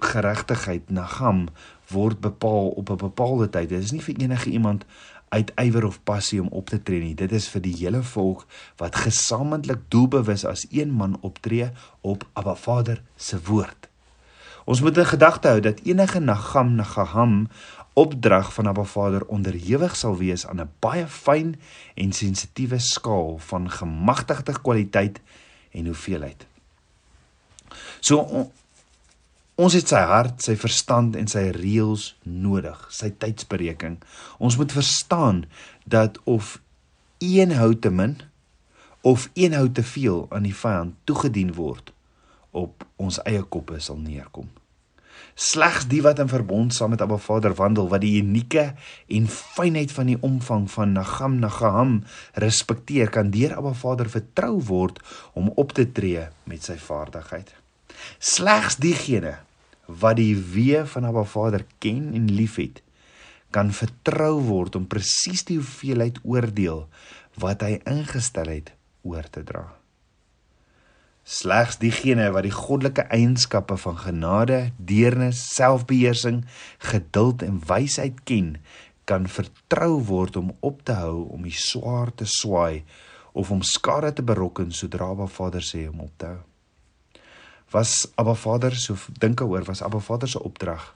geregtigheid 0.00 0.90
Nagam 0.90 1.48
word 1.92 2.20
bepaal 2.20 2.68
op 2.68 2.90
'n 2.90 2.96
bepaalde 2.96 3.48
tyd. 3.48 3.68
Dit 3.68 3.82
is 3.82 3.92
nie 3.92 4.02
vir 4.02 4.14
enige 4.16 4.50
iemand 4.50 4.84
uit 5.30 5.52
ywer 5.62 5.86
of 5.86 6.00
passie 6.02 6.40
om 6.42 6.48
op 6.48 6.70
te 6.70 6.80
tree 6.82 7.00
nie. 7.02 7.14
Dit 7.14 7.32
is 7.32 7.48
vir 7.52 7.62
die 7.62 7.74
hele 7.78 8.02
volk 8.02 8.46
wat 8.82 8.98
gesamentlik 9.04 9.86
doelbewus 9.88 10.44
as 10.48 10.66
een 10.70 10.90
man 10.90 11.18
optree 11.26 11.70
op 12.00 12.26
Abba 12.34 12.56
Vader 12.58 13.02
se 13.16 13.38
woord. 13.46 13.88
Ons 14.70 14.82
moet 14.82 14.98
in 14.98 15.06
gedagte 15.06 15.48
hou 15.48 15.60
dat 15.64 15.80
enige 15.86 16.20
Nagam 16.20 16.74
Nagaham 16.78 17.48
opdrag 17.98 18.52
van 18.54 18.68
Abba 18.70 18.84
Vader 18.84 19.24
onderhewig 19.26 19.96
sal 19.96 20.16
wees 20.18 20.46
aan 20.46 20.60
'n 20.60 20.70
baie 20.78 21.06
fyn 21.06 21.56
en 21.94 22.12
sensitiewe 22.12 22.78
skaal 22.78 23.38
van 23.38 23.70
gemagtigde 23.70 24.60
kwaliteit 24.62 25.20
en 25.70 25.86
hoeveelheid. 25.86 26.46
So 28.00 28.50
Ons 29.60 29.74
het 29.76 29.90
sy 29.92 30.00
hart, 30.08 30.38
sy 30.40 30.54
verstand 30.56 31.16
en 31.20 31.26
sy 31.28 31.42
reëls 31.52 32.14
nodig, 32.24 32.78
sy 32.96 33.10
tydsberekening. 33.20 33.98
Ons 34.40 34.56
moet 34.56 34.72
verstaan 34.72 35.42
dat 35.84 36.16
of 36.24 36.54
een 37.20 37.52
hout 37.58 37.82
te 37.84 37.90
min 37.92 38.14
of 39.04 39.26
een 39.36 39.52
hout 39.52 39.74
te 39.76 39.84
veel 39.84 40.22
aan 40.32 40.46
die 40.48 40.54
vyand 40.56 40.96
toegedien 41.04 41.52
word 41.58 41.92
op 42.56 42.86
ons 42.96 43.18
eie 43.28 43.42
koppe 43.42 43.82
sal 43.84 44.00
neerkom. 44.00 44.48
Slegs 45.36 45.84
die 45.92 46.00
wat 46.08 46.22
in 46.24 46.32
verbond 46.32 46.72
saam 46.72 46.94
met 46.94 47.04
Abba 47.04 47.20
Vader 47.20 47.52
wandel, 47.60 47.90
wat 47.92 48.00
die 48.00 48.16
unieke 48.22 48.70
en 49.12 49.28
fynheid 49.28 49.92
van 49.92 50.08
die 50.08 50.18
omvang 50.24 50.70
van 50.72 50.96
Nagam 50.96 51.36
Nagaham 51.42 51.94
respekteer, 52.40 53.12
kan 53.12 53.28
deur 53.32 53.58
Abba 53.60 53.76
Vader 53.76 54.08
vertrou 54.08 54.56
word 54.72 55.04
om 55.36 55.52
op 55.60 55.76
te 55.76 55.84
tree 55.92 56.30
met 56.48 56.64
sy 56.64 56.80
vaardigheid. 56.80 57.52
Slegs 58.18 58.80
diegene 58.80 59.36
wat 59.98 60.18
die 60.20 60.36
wee 60.54 60.84
van 60.86 61.08
Abba 61.08 61.24
Vader 61.24 61.64
ken 61.82 62.12
en 62.14 62.30
liefhet, 62.30 62.82
kan 63.50 63.72
vertrou 63.74 64.38
word 64.46 64.76
om 64.78 64.86
presies 64.86 65.42
die 65.48 65.58
hoeveelheid 65.58 66.20
oordeel 66.22 66.84
wat 67.42 67.64
hy 67.66 67.80
ingestel 67.88 68.50
het 68.52 68.74
oor 69.02 69.26
te 69.32 69.42
dra. 69.46 69.64
Slegs 71.26 71.78
diegene 71.82 72.30
wat 72.34 72.46
die 72.46 72.54
goddelike 72.54 73.04
eienskappe 73.12 73.76
van 73.78 73.98
genade, 74.00 74.60
deernis, 74.78 75.42
selfbeheersing, 75.54 76.44
geduld 76.90 77.44
en 77.46 77.60
wysheid 77.68 78.22
ken, 78.26 78.56
kan 79.04 79.26
vertrou 79.30 79.98
word 80.06 80.38
om 80.38 80.52
op 80.62 80.84
te 80.86 80.96
hou 80.98 81.26
om 81.34 81.46
die 81.46 81.56
swaar 81.56 82.14
te 82.14 82.28
swaai 82.30 82.84
of 83.32 83.50
om 83.50 83.62
skade 83.66 84.14
te 84.14 84.26
berokken 84.26 84.70
sodra 84.74 85.10
Abba 85.14 85.26
Vader 85.30 85.66
sê 85.66 85.86
om 85.90 86.06
op 86.06 86.14
te 86.18 86.30
hou 86.30 86.40
was 87.70 88.10
Abba 88.14 88.34
Vader 88.34 88.74
so 88.74 88.96
dink 89.18 89.40
oor 89.40 89.64
was 89.64 89.82
Abba 89.82 89.98
Vader 89.98 90.28
se 90.28 90.42
opdrag 90.42 90.94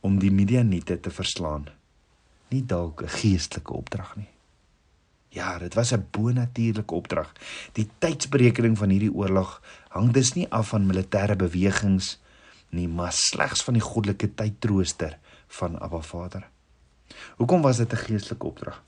om 0.00 0.18
die 0.18 0.30
Midianiete 0.32 0.96
te 1.00 1.10
verslaan. 1.10 1.68
Nie 2.48 2.64
dalk 2.64 3.02
'n 3.02 3.08
geestelike 3.08 3.72
opdrag 3.72 4.16
nie. 4.16 4.28
Ja, 5.28 5.58
dit 5.58 5.74
was 5.74 5.92
'n 5.92 6.06
bonatuurlike 6.10 6.94
opdrag. 6.94 7.32
Die 7.72 7.88
tydsberekening 7.98 8.78
van 8.78 8.88
hierdie 8.88 9.12
oorlog 9.12 9.62
hang 9.88 10.12
dus 10.12 10.32
nie 10.32 10.50
af 10.50 10.68
van 10.68 10.86
militêre 10.86 11.36
bewegings 11.36 12.18
nie, 12.68 12.88
maar 12.88 13.12
slegs 13.12 13.62
van 13.62 13.74
die 13.74 13.82
goddelike 13.82 14.34
tydtrooster 14.34 15.18
van 15.48 15.80
Abba 15.80 16.00
Vader. 16.00 16.48
Hoekom 17.36 17.62
was 17.62 17.76
dit 17.76 17.92
'n 17.92 17.96
geestelike 17.96 18.46
opdrag? 18.46 18.82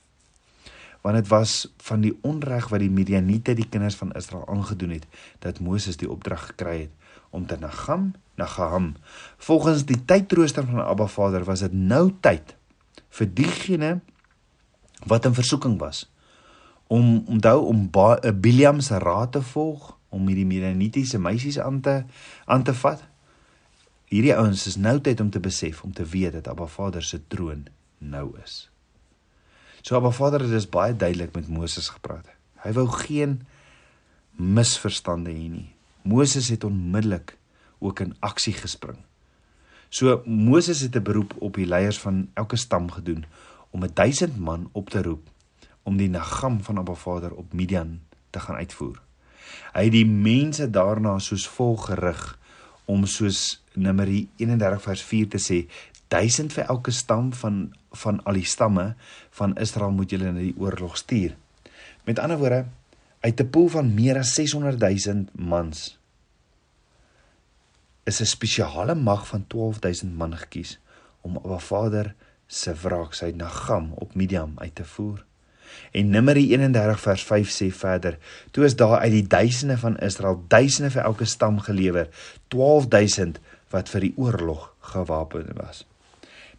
Want 1.01 1.15
dit 1.15 1.27
was 1.27 1.73
van 1.77 2.01
die 2.01 2.17
onreg 2.21 2.67
wat 2.67 2.79
die 2.79 2.89
Midianiete 2.89 3.53
die 3.53 3.69
kinders 3.69 3.95
van 3.95 4.11
Israel 4.11 4.47
aangedoen 4.47 4.89
het 4.89 5.05
dat 5.39 5.59
Moses 5.59 5.97
die 5.97 6.09
opdrag 6.09 6.45
gekry 6.45 6.79
het 6.79 7.02
om 7.33 7.45
te 7.49 7.57
Nagam, 7.57 8.13
Nagaham. 8.37 8.93
Volgens 9.37 9.85
die 9.89 9.97
tydrooster 10.05 10.65
van 10.69 10.85
Abba 10.85 11.07
Vader 11.09 11.43
was 11.43 11.65
dit 11.65 11.73
nou 11.73 12.11
tyd 12.21 12.55
vir 13.13 13.29
diegene 13.33 13.93
wat 15.09 15.25
in 15.25 15.33
versoeking 15.33 15.79
was 15.81 16.05
om 16.93 17.23
onthou 17.25 17.65
om 17.65 17.89
eh, 17.89 18.31
Biliam 18.33 18.79
se 18.79 18.97
raad 18.97 19.31
te 19.31 19.41
volg 19.41 19.95
om 20.13 20.27
hierdie 20.29 20.45
Midianitiese 20.45 21.19
meisies 21.19 21.59
aan 21.59 21.81
te 21.81 22.03
aan 22.45 22.63
te 22.63 22.73
vat. 22.73 23.01
Hierdie 24.13 24.35
ouens 24.37 24.67
is 24.69 24.77
nou 24.77 24.99
tyd 25.01 25.19
om 25.19 25.29
te 25.33 25.41
besef 25.41 25.81
om 25.83 25.93
te 25.93 26.05
weet 26.05 26.37
dat 26.37 26.47
Abba 26.47 26.69
Vader 26.69 27.03
se 27.03 27.17
troon 27.27 27.65
nou 27.97 28.35
is. 28.43 28.69
So 29.81 29.97
Abba 29.97 30.11
Vader 30.11 30.45
het 30.45 30.53
dus 30.53 30.69
baie 30.69 30.95
duidelik 30.95 31.33
met 31.33 31.47
Moses 31.49 31.89
gepraat. 31.89 32.29
Hy 32.61 32.71
wou 32.77 32.87
geen 32.87 33.41
misverstande 34.37 35.33
hê 35.33 35.49
nie. 35.49 35.72
Moses 36.03 36.49
het 36.49 36.63
onmiddellik 36.63 37.37
ook 37.79 37.99
in 37.99 38.15
aksie 38.19 38.53
gespring. 38.53 38.97
So 39.89 40.21
Moses 40.25 40.79
het 40.79 40.95
'n 40.95 41.03
beroep 41.03 41.35
op 41.39 41.55
die 41.55 41.65
leiers 41.65 41.99
van 41.99 42.29
elke 42.33 42.55
stam 42.55 42.91
gedoen 42.91 43.25
om 43.69 43.93
1000 43.93 44.37
man 44.37 44.69
op 44.71 44.89
te 44.89 45.01
roep 45.01 45.29
om 45.83 45.97
die 45.97 46.09
nagam 46.09 46.63
van 46.63 46.77
Abba 46.77 46.93
Vader 46.93 47.33
op 47.33 47.53
Midian 47.53 48.01
te 48.29 48.39
gaan 48.39 48.55
uitvoer. 48.55 49.01
Hy 49.73 49.83
het 49.83 49.91
die 49.91 50.05
mense 50.05 50.69
daarna 50.69 51.19
soos 51.19 51.47
volg 51.47 51.85
gerig 51.85 52.39
om 52.85 53.05
soos 53.05 53.63
Numeri 53.73 54.29
31 54.35 54.81
vers 54.81 55.03
4 55.03 55.27
te 55.27 55.39
sê 55.41 55.57
1000 56.07 56.53
vir 56.53 56.65
elke 56.69 56.91
stam 56.91 57.33
van 57.33 57.73
van 57.91 58.23
al 58.23 58.33
die 58.33 58.45
stamme 58.45 58.95
van 59.29 59.55
Israel 59.61 59.91
moet 59.91 60.09
julle 60.09 60.31
in 60.31 60.39
die 60.39 60.55
oorlog 60.57 60.97
stuur. 60.97 61.35
Met 62.03 62.19
ander 62.19 62.37
woorde, 62.37 62.65
uit 63.23 63.39
'n 63.39 63.49
pool 63.49 63.67
van 63.67 63.93
meer 63.93 64.17
as 64.17 64.33
600 64.33 64.79
000 64.79 65.25
mans 65.31 65.99
is 68.03 68.19
'n 68.21 68.25
spesiale 68.25 68.95
mag 68.95 69.27
van 69.27 69.47
12000 69.47 70.15
man 70.15 70.37
gekies 70.37 70.79
om 71.21 71.37
Abba 71.37 71.59
Vader 71.59 72.15
se 72.47 72.73
wraak 72.73 73.13
sy 73.13 73.31
Nagam 73.35 73.91
op 73.95 74.15
Midian 74.15 74.53
uit 74.55 74.75
te 74.75 74.85
voer. 74.85 75.25
En 75.91 76.09
Numeri 76.09 76.51
31 76.51 76.99
vers 76.99 77.23
5 77.23 77.49
sê 77.49 77.71
verder: 77.71 78.17
Toe 78.51 78.65
is 78.65 78.75
daar 78.75 78.99
uit 78.99 79.11
die 79.11 79.27
duisende 79.27 79.77
van 79.77 79.97
Israel 79.97 80.43
duisende 80.47 80.91
vir 80.91 81.01
elke 81.01 81.25
stam 81.25 81.59
gelewer, 81.59 82.09
12000 82.47 83.39
wat 83.69 83.89
vir 83.89 84.01
die 84.01 84.13
oorlog 84.15 84.75
gewapen 84.79 85.47
was. 85.55 85.87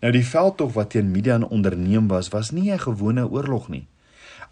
Nou 0.01 0.13
die 0.13 0.27
veldtog 0.27 0.73
wat 0.73 0.91
teen 0.91 1.11
Midian 1.11 1.49
onderneem 1.49 2.09
was, 2.09 2.29
was 2.29 2.51
nie 2.51 2.73
'n 2.73 2.79
gewone 2.79 3.29
oorlog 3.29 3.69
nie. 3.69 3.87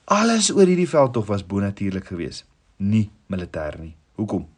Alles 0.04 0.50
oor 0.50 0.66
hierdie 0.66 0.88
veldtog 0.88 1.28
was 1.28 1.44
bonatuurlik 1.46 2.08
geweest, 2.10 2.42
nie 2.76 3.10
militêr 3.30 3.78
nie. 3.78 3.94
Hoekom? 4.18 4.48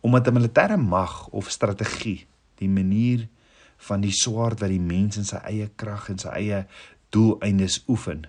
Omdat 0.00 0.28
'n 0.28 0.34
militêre 0.38 0.76
mag 0.76 1.28
of 1.28 1.50
strategie 1.50 2.26
die 2.54 2.68
manier 2.68 3.28
van 3.76 4.00
die 4.00 4.12
swaard 4.12 4.60
wat 4.60 4.68
die 4.68 4.80
mens 4.80 5.16
in 5.16 5.24
sy 5.24 5.36
eie 5.36 5.68
krag 5.76 6.08
en 6.08 6.18
sy 6.18 6.28
eie 6.28 6.66
doeleindes 7.10 7.82
oefen. 7.88 8.26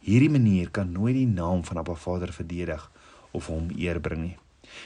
Hierdie 0.00 0.30
manier 0.30 0.70
kan 0.70 0.92
nooit 0.92 1.14
die 1.14 1.26
naam 1.26 1.64
van 1.64 1.76
Abba 1.76 1.94
Vader 1.94 2.32
verdedig 2.32 2.90
of 3.30 3.46
hom 3.46 3.70
eer 3.76 4.00
bring 4.00 4.22
nie. 4.22 4.36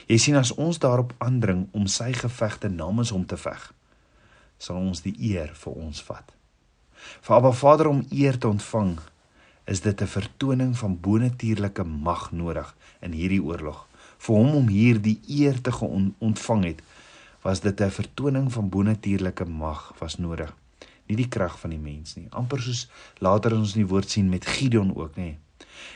Jy 0.07 0.17
sien 0.17 0.35
as 0.35 0.51
ons 0.51 0.79
daarop 0.79 1.13
aandring 1.17 1.67
om 1.71 1.87
sy 1.87 2.13
gevegte 2.13 2.69
namens 2.69 3.09
hom 3.09 3.25
te 3.25 3.37
veg, 3.37 3.73
sal 4.57 4.75
ons 4.75 5.01
die 5.01 5.15
eer 5.19 5.53
vir 5.53 5.73
ons 5.73 6.03
vat. 6.03 6.33
Vir 7.21 7.35
Abba 7.35 7.51
Vader 7.51 7.87
om 7.87 8.05
eer 8.09 8.39
te 8.39 8.47
ontvang 8.47 8.97
is 9.65 9.81
dit 9.81 10.01
'n 10.01 10.07
vertoning 10.07 10.77
van 10.77 10.99
bonatuurlike 10.99 11.83
mag 11.83 12.31
nodig 12.31 12.75
in 12.99 13.11
hierdie 13.11 13.43
oorlog. 13.43 13.87
Vir 14.17 14.35
hom 14.35 14.55
om 14.55 14.67
hier 14.67 15.01
die 15.01 15.19
eer 15.27 15.61
te 15.61 15.71
ontvang 16.19 16.63
het, 16.63 16.81
was 17.41 17.59
dit 17.59 17.81
'n 17.81 17.89
vertoning 17.89 18.51
van 18.51 18.69
bonatuurlike 18.69 19.45
mag 19.45 19.93
was 19.99 20.17
nodig, 20.17 20.53
nie 21.07 21.15
die 21.17 21.27
krag 21.27 21.59
van 21.59 21.69
die 21.69 21.79
mens 21.79 22.15
nie. 22.15 22.27
amper 22.29 22.61
soos 22.61 22.89
later 23.17 23.55
ons 23.55 23.75
in 23.75 23.81
die 23.81 23.91
woord 23.91 24.09
sien 24.09 24.29
met 24.29 24.45
Gideon 24.45 24.95
ook, 24.95 25.15
nê. 25.15 25.35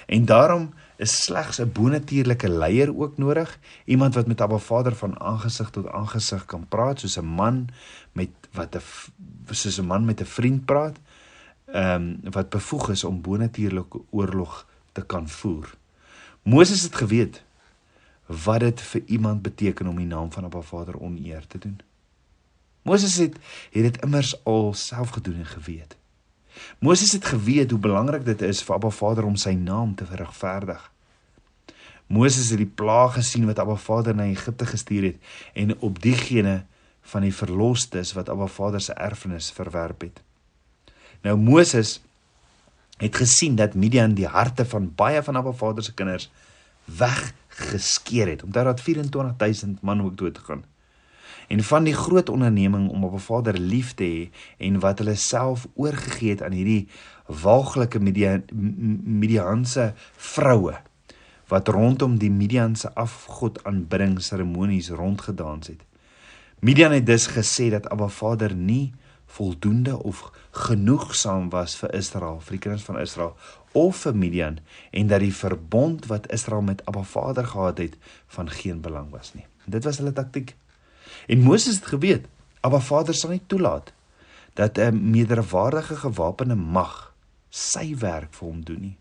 En 0.05 0.25
daarom 0.25 0.73
is 0.95 1.23
slegs 1.23 1.59
'n 1.59 1.71
bonatuurlike 1.71 2.49
leier 2.49 2.97
ook 2.97 3.17
nodig, 3.17 3.59
iemand 3.85 4.15
wat 4.15 4.27
met 4.27 4.41
Abba 4.41 4.57
Vader 4.57 4.95
van 4.95 5.19
aangesig 5.19 5.69
tot 5.69 5.87
aangesig 5.87 6.45
kan 6.45 6.67
praat 6.67 6.99
soos 6.99 7.17
'n 7.17 7.25
man 7.25 7.67
met 8.11 8.29
wat 8.51 8.75
'n 8.75 8.81
soos 9.51 9.79
'n 9.79 9.85
man 9.85 10.05
met 10.05 10.21
'n 10.21 10.25
vriend 10.25 10.65
praat 10.65 10.97
ehm 11.71 12.01
um, 12.01 12.31
wat 12.31 12.49
bevoeg 12.49 12.89
is 12.89 13.03
om 13.03 13.21
bonatuurlike 13.21 14.01
oorlog 14.09 14.67
te 14.91 15.05
kan 15.05 15.29
voer. 15.29 15.75
Moses 16.41 16.81
het 16.81 16.95
geweet 16.95 17.43
wat 18.25 18.59
dit 18.59 18.81
vir 18.81 19.01
iemand 19.05 19.41
beteken 19.41 19.87
om 19.87 19.95
die 19.95 20.05
naam 20.05 20.31
van 20.31 20.45
'n 20.45 20.63
Vader 20.63 20.99
oneer 20.99 21.47
te 21.47 21.57
doen. 21.57 21.79
Moses 22.81 23.15
het 23.15 23.35
het 23.71 23.83
dit 23.83 24.03
immers 24.03 24.43
al 24.43 24.73
self 24.73 25.09
gedoen 25.09 25.35
en 25.35 25.45
geweet. 25.45 25.97
Moses 26.79 27.11
het 27.11 27.25
geweet 27.25 27.71
hoe 27.71 27.79
belangrik 27.79 28.25
dit 28.25 28.41
is 28.41 28.63
vir 28.63 28.75
Abba 28.75 28.89
Vader 28.89 29.25
om 29.25 29.35
sy 29.35 29.51
naam 29.51 29.95
te 29.95 30.05
regverdig. 30.05 30.91
Moses 32.07 32.49
het 32.49 32.57
die 32.57 32.73
plaag 32.79 33.13
gesien 33.13 33.45
wat 33.45 33.59
Abba 33.59 33.75
Vader 33.75 34.15
na 34.15 34.23
Egipte 34.23 34.65
gestuur 34.65 35.03
het 35.03 35.17
en 35.53 35.79
op 35.79 36.01
diegene 36.01 36.65
van 37.01 37.21
die 37.21 37.33
verlosters 37.33 38.13
wat 38.13 38.29
Abba 38.29 38.47
Vader 38.47 38.81
se 38.81 38.93
erfenis 38.93 39.51
verwerp 39.51 40.01
het. 40.01 40.26
Nou 41.21 41.37
Moses 41.37 42.01
het 42.97 43.15
gesien 43.15 43.55
dat 43.55 43.73
Midian 43.73 44.13
die 44.13 44.27
harte 44.27 44.65
van 44.65 44.91
baie 44.95 45.23
van 45.23 45.35
Abba 45.35 45.51
Vader 45.51 45.83
se 45.83 45.93
kinders 45.93 46.31
weggeskeer 46.85 48.27
het 48.27 48.43
omdat 48.43 48.65
dat 48.65 48.81
24000 48.81 49.81
man 49.81 50.01
ook 50.01 50.17
dood 50.17 50.37
gegaan. 50.37 50.63
En 51.47 51.63
van 51.63 51.83
die 51.83 51.93
groot 51.93 52.29
onderneming 52.29 52.89
om 52.89 53.03
op 53.03 53.13
'n 53.13 53.19
Vader 53.19 53.57
lief 53.57 53.93
te 53.93 54.03
hê 54.03 54.29
en 54.57 54.79
wat 54.79 54.97
hulle 54.97 55.15
self 55.15 55.67
oorgegee 55.73 56.29
het 56.29 56.43
aan 56.43 56.51
hierdie 56.51 56.87
waaglike 57.25 57.99
Midian 57.99 58.43
Midianse 59.03 59.93
vroue 60.15 60.75
wat 61.47 61.67
rondom 61.67 62.17
die 62.17 62.31
Midianse 62.31 62.93
afgod 62.93 63.63
aanbidding 63.63 64.21
seremonies 64.21 64.89
rondgedans 64.89 65.67
het. 65.67 65.81
Midian 66.59 66.91
het 66.91 67.05
dus 67.05 67.27
gesê 67.27 67.69
dat 67.69 67.89
Abba 67.89 68.07
Vader 68.07 68.55
nie 68.55 68.93
voldoende 69.27 70.03
of 70.03 70.31
genoegsaam 70.51 71.49
was 71.49 71.75
vir 71.75 71.93
Israel, 71.93 72.39
vir 72.39 72.57
die 72.57 72.61
kinders 72.63 72.85
van 72.87 72.99
Israel 72.99 73.35
of 73.77 73.99
vir 74.05 74.15
Midian 74.15 74.59
en 74.91 75.11
dat 75.11 75.21
die 75.21 75.33
verbond 75.35 76.07
wat 76.09 76.31
Israel 76.33 76.63
met 76.65 76.85
Abba 76.85 77.03
Vader 77.03 77.45
gehad 77.45 77.77
het 77.77 77.97
van 78.27 78.49
geen 78.49 78.81
belang 78.81 79.11
was 79.13 79.33
nie. 79.33 79.45
Dit 79.65 79.83
was 79.83 79.99
hulle 80.01 80.13
taktik. 80.13 80.55
En 81.27 81.43
Moses 81.43 81.75
het 81.75 81.91
geweet 81.91 82.25
Abba 82.61 82.79
Vader 82.79 83.15
sal 83.15 83.35
nie 83.35 83.43
toelaat 83.47 83.93
dat 84.53 84.77
'n 84.77 85.11
meerderwaardige 85.11 85.95
gewapende 85.95 86.55
mag 86.55 87.13
sy 87.49 87.95
werk 87.97 88.33
vir 88.33 88.47
hom 88.47 88.63
doen 88.63 88.81
nie. 88.81 88.97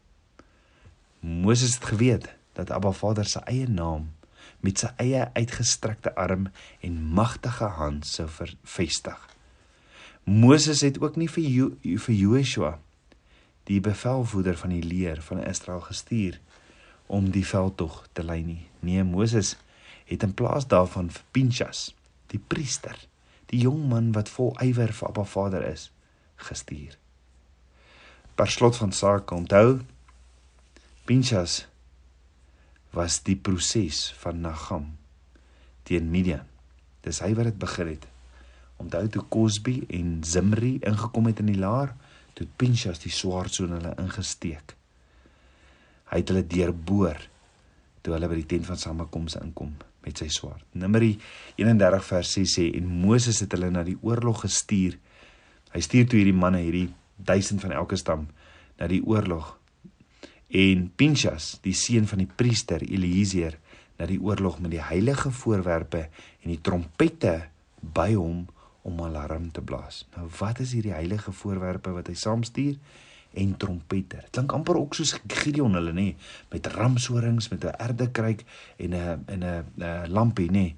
Moses 1.21 1.75
het 1.75 1.85
geweet 1.85 2.35
dat 2.53 2.71
Abba 2.71 2.93
Vader 2.93 3.25
se 3.25 3.41
eie 3.45 3.69
naam 3.69 4.13
met 4.61 4.79
sy 4.79 4.89
eie 4.97 5.31
uitgestrekte 5.33 6.15
arm 6.15 6.49
en 6.81 7.03
magtige 7.03 7.65
hand 7.65 8.07
sou 8.07 8.29
vestig. 8.63 9.36
Moses 10.27 10.81
het 10.83 10.99
ook 10.99 11.15
nie 11.17 11.29
vir 11.31 11.45
jo 11.47 11.67
vir 12.03 12.15
Joshua 12.19 12.73
die 13.71 13.79
bevelvoerder 13.81 14.57
van 14.59 14.73
die 14.75 14.83
leer 14.83 15.21
van 15.23 15.39
Israel 15.39 15.85
gestuur 15.87 16.41
om 17.07 17.29
die 17.31 17.45
veldtog 17.47 18.09
te 18.13 18.25
lei 18.27 18.41
nie. 18.43 18.67
Nee, 18.83 19.05
Moses 19.07 19.55
het 20.11 20.27
in 20.27 20.35
plaas 20.35 20.67
daarvan 20.67 21.13
vir 21.15 21.23
Pinchas, 21.31 21.93
die 22.35 22.43
priester, 22.43 22.99
die 23.55 23.63
jong 23.63 23.87
man 23.91 24.11
wat 24.19 24.31
vol 24.31 24.51
ywer 24.63 24.91
vir 24.91 25.09
Abba 25.13 25.25
Vader 25.31 25.63
is, 25.67 25.93
gestuur. 26.43 26.99
Per 28.35 28.51
slot 28.51 28.83
van 28.83 28.91
sake 28.93 29.35
onthou 29.35 29.79
Pinchas 31.07 31.69
was 32.99 33.23
die 33.23 33.39
proses 33.39 34.09
van 34.19 34.43
Nagam 34.43 34.91
teen 35.87 36.11
Midian. 36.11 36.47
Dis 37.07 37.23
hy 37.23 37.31
wat 37.39 37.53
dit 37.53 37.63
begin 37.63 37.95
het. 37.95 38.11
Onthou 38.83 39.07
toe 39.09 39.25
Cosby 39.33 39.81
en 39.99 40.19
Zimri 40.25 40.77
ingekom 40.85 41.31
het 41.31 41.41
in 41.43 41.51
die 41.53 41.61
laar, 41.61 41.95
toe 42.37 42.47
Pinchas 42.61 43.01
die 43.03 43.13
swaard 43.13 43.55
so 43.55 43.65
in 43.65 43.77
hulle 43.79 43.95
ingesteek. 44.03 44.77
Hy 46.13 46.21
het 46.21 46.31
hulle 46.31 46.45
deurboor 46.47 47.23
toe 48.05 48.15
hulle 48.15 48.29
by 48.31 48.39
die 48.39 48.49
tent 48.53 48.69
van 48.69 48.79
samekoms 48.79 49.35
inkom 49.41 49.73
met 50.07 50.21
sy 50.21 50.29
swaard. 50.31 50.63
Numeri 50.79 51.17
31 51.59 52.05
vers 52.07 52.35
6 52.39 52.57
sê 52.59 52.67
en 52.79 52.87
Moses 53.03 53.41
het 53.43 53.57
hulle 53.57 53.73
na 53.75 53.83
die 53.87 53.97
oorlog 54.07 54.45
gestuur. 54.45 54.95
Hy 55.73 55.83
stuur 55.83 56.07
toe 56.07 56.21
hierdie 56.21 56.37
manne, 56.37 56.63
hierdie 56.63 56.89
1000 57.27 57.65
van 57.65 57.75
elke 57.75 57.99
stam 57.99 58.29
na 58.79 58.87
die 58.91 59.03
oorlog. 59.03 59.57
En 60.55 60.87
Pinchas, 60.95 61.57
die 61.65 61.75
seun 61.75 62.07
van 62.07 62.23
die 62.23 62.31
priester 62.31 62.85
Eliezer, 62.87 63.57
na 63.99 64.07
die 64.07 64.21
oorlog 64.23 64.61
met 64.63 64.77
die 64.77 64.85
heilige 64.85 65.33
voorwerpe 65.33 66.07
en 66.45 66.53
die 66.53 66.61
trompette 66.63 67.49
by 67.81 68.13
hom 68.15 68.45
om 68.87 69.03
alarm 69.03 69.51
te 69.53 69.61
blaas. 69.61 70.05
Nou 70.15 70.29
wat 70.39 70.63
is 70.63 70.73
hierdie 70.77 70.95
heilige 70.95 71.33
voorwerpe 71.35 71.91
wat 71.97 72.07
hy 72.11 72.15
saamstuur? 72.15 72.79
En 73.37 73.57
trompette. 73.61 74.23
Dit 74.23 74.33
klink 74.39 74.55
amper 74.57 74.79
ook 74.79 74.95
soos 74.97 75.17
Gideon 75.43 75.75
hulle 75.77 75.93
nê, 75.93 76.07
met 76.53 76.69
ramshorings, 76.73 77.51
met 77.53 77.65
'n 77.65 77.77
erdekruik 77.89 78.45
en 78.77 78.95
'n 78.95 79.25
en 79.27 79.43
'n 79.45 80.11
lampie 80.11 80.51
nê. 80.51 80.75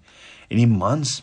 En 0.49 0.57
die 0.57 0.67
mans 0.67 1.23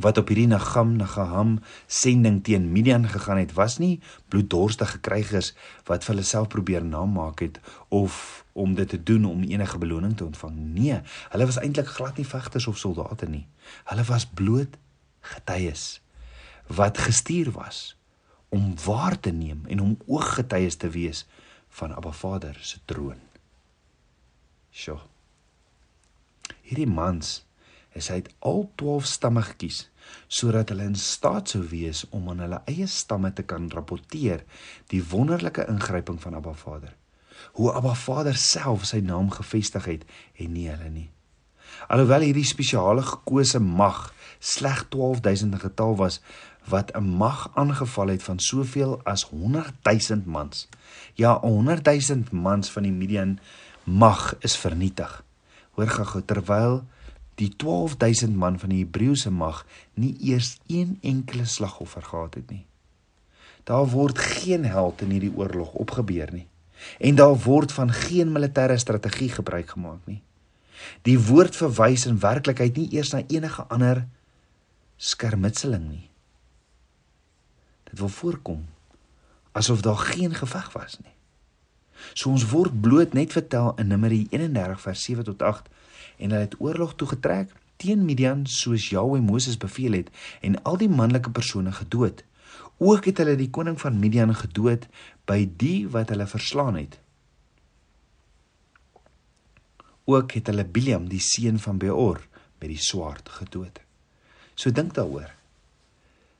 wat 0.00 0.18
op 0.18 0.28
hierdie 0.28 0.48
Nagam 0.48 0.96
Nagaham 0.96 1.58
sending 1.86 2.42
teen 2.44 2.72
Midian 2.72 3.08
gegaan 3.08 3.36
het, 3.36 3.52
was 3.52 3.78
nie 3.78 4.00
bloeddorstige 4.28 4.98
krygers 4.98 5.52
wat 5.84 6.04
vir 6.04 6.14
hulle 6.14 6.24
self 6.24 6.48
probeer 6.48 6.84
namaak 6.84 7.40
het 7.40 7.60
of 7.88 8.44
om 8.52 8.74
dit 8.74 8.88
te 8.88 9.02
doen 9.02 9.24
om 9.24 9.42
enige 9.42 9.78
beloning 9.78 10.16
te 10.16 10.24
ontvang. 10.24 10.56
Nee, 10.56 11.00
hulle 11.28 11.46
was 11.46 11.60
eintlik 11.60 11.86
glad 11.86 12.16
nie 12.16 12.26
vegters 12.26 12.66
of 12.66 12.78
soldate 12.78 13.28
nie. 13.28 13.46
Hulle 13.84 14.04
was 14.04 14.26
bloot 14.26 14.80
getuies 15.22 16.00
wat 16.66 16.98
gestuur 16.98 17.50
was 17.54 17.96
om 18.52 18.74
waar 18.84 19.20
te 19.20 19.30
neem 19.30 19.64
en 19.66 19.80
om 19.80 19.96
ooggetuies 20.06 20.76
te 20.76 20.90
wees 20.92 21.26
van 21.68 21.94
Abba 21.94 22.12
Vader 22.12 22.58
se 22.60 22.78
troon. 22.84 23.20
Sjoe. 24.70 25.00
Hierdie 26.62 26.88
mans 26.88 27.44
is 27.92 28.10
uit 28.10 28.28
al 28.38 28.70
12 28.74 29.06
stamme 29.06 29.42
gekies 29.42 29.86
sodat 30.26 30.72
hulle 30.72 30.88
in 30.90 30.96
staat 30.98 31.52
sou 31.52 31.62
wees 31.70 32.02
om 32.10 32.28
aan 32.32 32.42
hulle 32.44 32.60
eie 32.70 32.86
stamme 32.90 33.32
te 33.32 33.44
kan 33.46 33.70
rapporteer 33.72 34.44
die 34.92 35.02
wonderlike 35.12 35.66
ingryping 35.68 36.20
van 36.20 36.34
Abba 36.34 36.52
Vader. 36.52 36.94
Hoe 37.52 37.72
Abba 37.72 37.94
Vader 37.94 38.36
self 38.36 38.86
sy 38.88 39.00
naam 39.04 39.30
gevestig 39.30 39.88
het 39.88 40.06
en 40.36 40.52
nie 40.56 40.68
hulle 40.68 40.90
nie. 40.90 41.08
Alhoewel 41.88 42.26
hierdie 42.28 42.46
spesiale 42.46 43.04
gekose 43.06 43.60
mag 43.62 44.10
slegs 44.42 44.84
12000 44.88 45.52
in 45.52 45.60
getal 45.60 45.96
was 45.96 46.20
wat 46.64 46.90
'n 46.96 47.04
mag 47.16 47.50
aangeval 47.54 48.06
het 48.06 48.22
van 48.22 48.38
soveel 48.38 49.00
as 49.02 49.28
100000 49.30 50.26
mans. 50.26 50.68
Ja, 51.14 51.38
100000 51.42 52.30
mans 52.30 52.70
van 52.70 52.82
die 52.82 52.92
Midian 52.92 53.38
mag 53.84 54.36
is 54.38 54.56
vernietig. 54.56 55.24
Hoor 55.70 55.88
gou 55.88 56.22
terwyl 56.24 56.84
die 57.34 57.56
12000 57.56 58.36
man 58.36 58.58
van 58.58 58.68
die 58.68 58.78
Hebreëse 58.78 59.30
mag 59.30 59.66
nie 59.94 60.16
eers 60.20 60.58
een 60.66 60.98
enkele 61.00 61.44
slagoffer 61.44 62.02
gehad 62.02 62.34
het 62.34 62.50
nie. 62.50 62.66
Daar 63.64 63.88
word 63.88 64.18
geen 64.18 64.64
held 64.64 65.00
in 65.00 65.10
hierdie 65.10 65.36
oorlog 65.36 65.72
opgebeur 65.72 66.32
nie. 66.32 66.46
En 66.98 67.14
daar 67.14 67.38
word 67.38 67.72
van 67.72 67.92
geen 67.92 68.32
militêre 68.32 68.76
strategie 68.76 69.28
gebruik 69.28 69.70
gemaak 69.70 70.00
nie. 70.04 70.22
Die 71.02 71.18
woord 71.20 71.56
verwys 71.56 72.06
in 72.06 72.18
werklikheid 72.18 72.76
nie 72.76 72.88
eers 72.90 73.12
na 73.14 73.22
enige 73.26 73.62
ander 73.62 74.06
skermutseling 75.02 75.88
nie. 75.88 76.06
Dit 77.90 77.98
wil 77.98 78.08
voorkom 78.08 78.62
asof 79.52 79.80
daar 79.84 79.98
geen 79.98 80.34
geveg 80.34 80.72
was 80.72 80.98
nie. 81.02 81.12
So 82.14 82.30
ons 82.30 82.46
word 82.50 82.80
bloot 82.80 83.12
net 83.12 83.34
vertel 83.34 83.74
in 83.82 83.90
Numeri 83.92 84.26
31 84.30 84.80
vers 84.80 85.02
7 85.08 85.26
tot 85.26 85.42
8 85.42 85.68
en 86.16 86.30
hulle 86.30 86.46
het 86.46 86.56
oorlog 86.60 86.94
toegetrek 86.94 87.52
teen 87.82 88.06
Midian 88.06 88.46
soos 88.46 88.88
Jahwe 88.94 89.20
Moses 89.20 89.58
beveel 89.58 89.98
het 89.98 90.10
en 90.40 90.58
al 90.62 90.78
die 90.80 90.90
manlike 90.90 91.30
persone 91.30 91.72
gedood. 91.72 92.24
Ook 92.78 93.10
het 93.10 93.18
hulle 93.22 93.36
die 93.38 93.50
koning 93.50 93.78
van 93.80 93.98
Midian 93.98 94.34
gedood 94.34 94.88
by 95.26 95.44
die 95.58 95.88
wat 95.90 96.14
hulle 96.14 96.26
verslaan 96.26 96.78
het. 96.78 96.98
Ook 100.06 100.34
het 100.38 100.50
hulle 100.50 100.64
Biliam 100.66 101.08
die 101.10 101.22
seun 101.22 101.58
van 101.62 101.78
Beor 101.78 102.22
met 102.58 102.70
die 102.70 102.82
swaard 102.82 103.28
gedood. 103.28 103.82
So 104.54 104.72
dink 104.72 104.94
daaroor. 104.94 105.30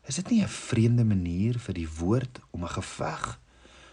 Is 0.06 0.14
dit 0.14 0.30
nie 0.30 0.42
'n 0.42 0.48
vreemde 0.48 1.04
manier 1.04 1.58
vir 1.58 1.74
die 1.74 1.88
woord 1.98 2.40
om 2.50 2.64
'n 2.64 2.68
geveg 2.68 3.40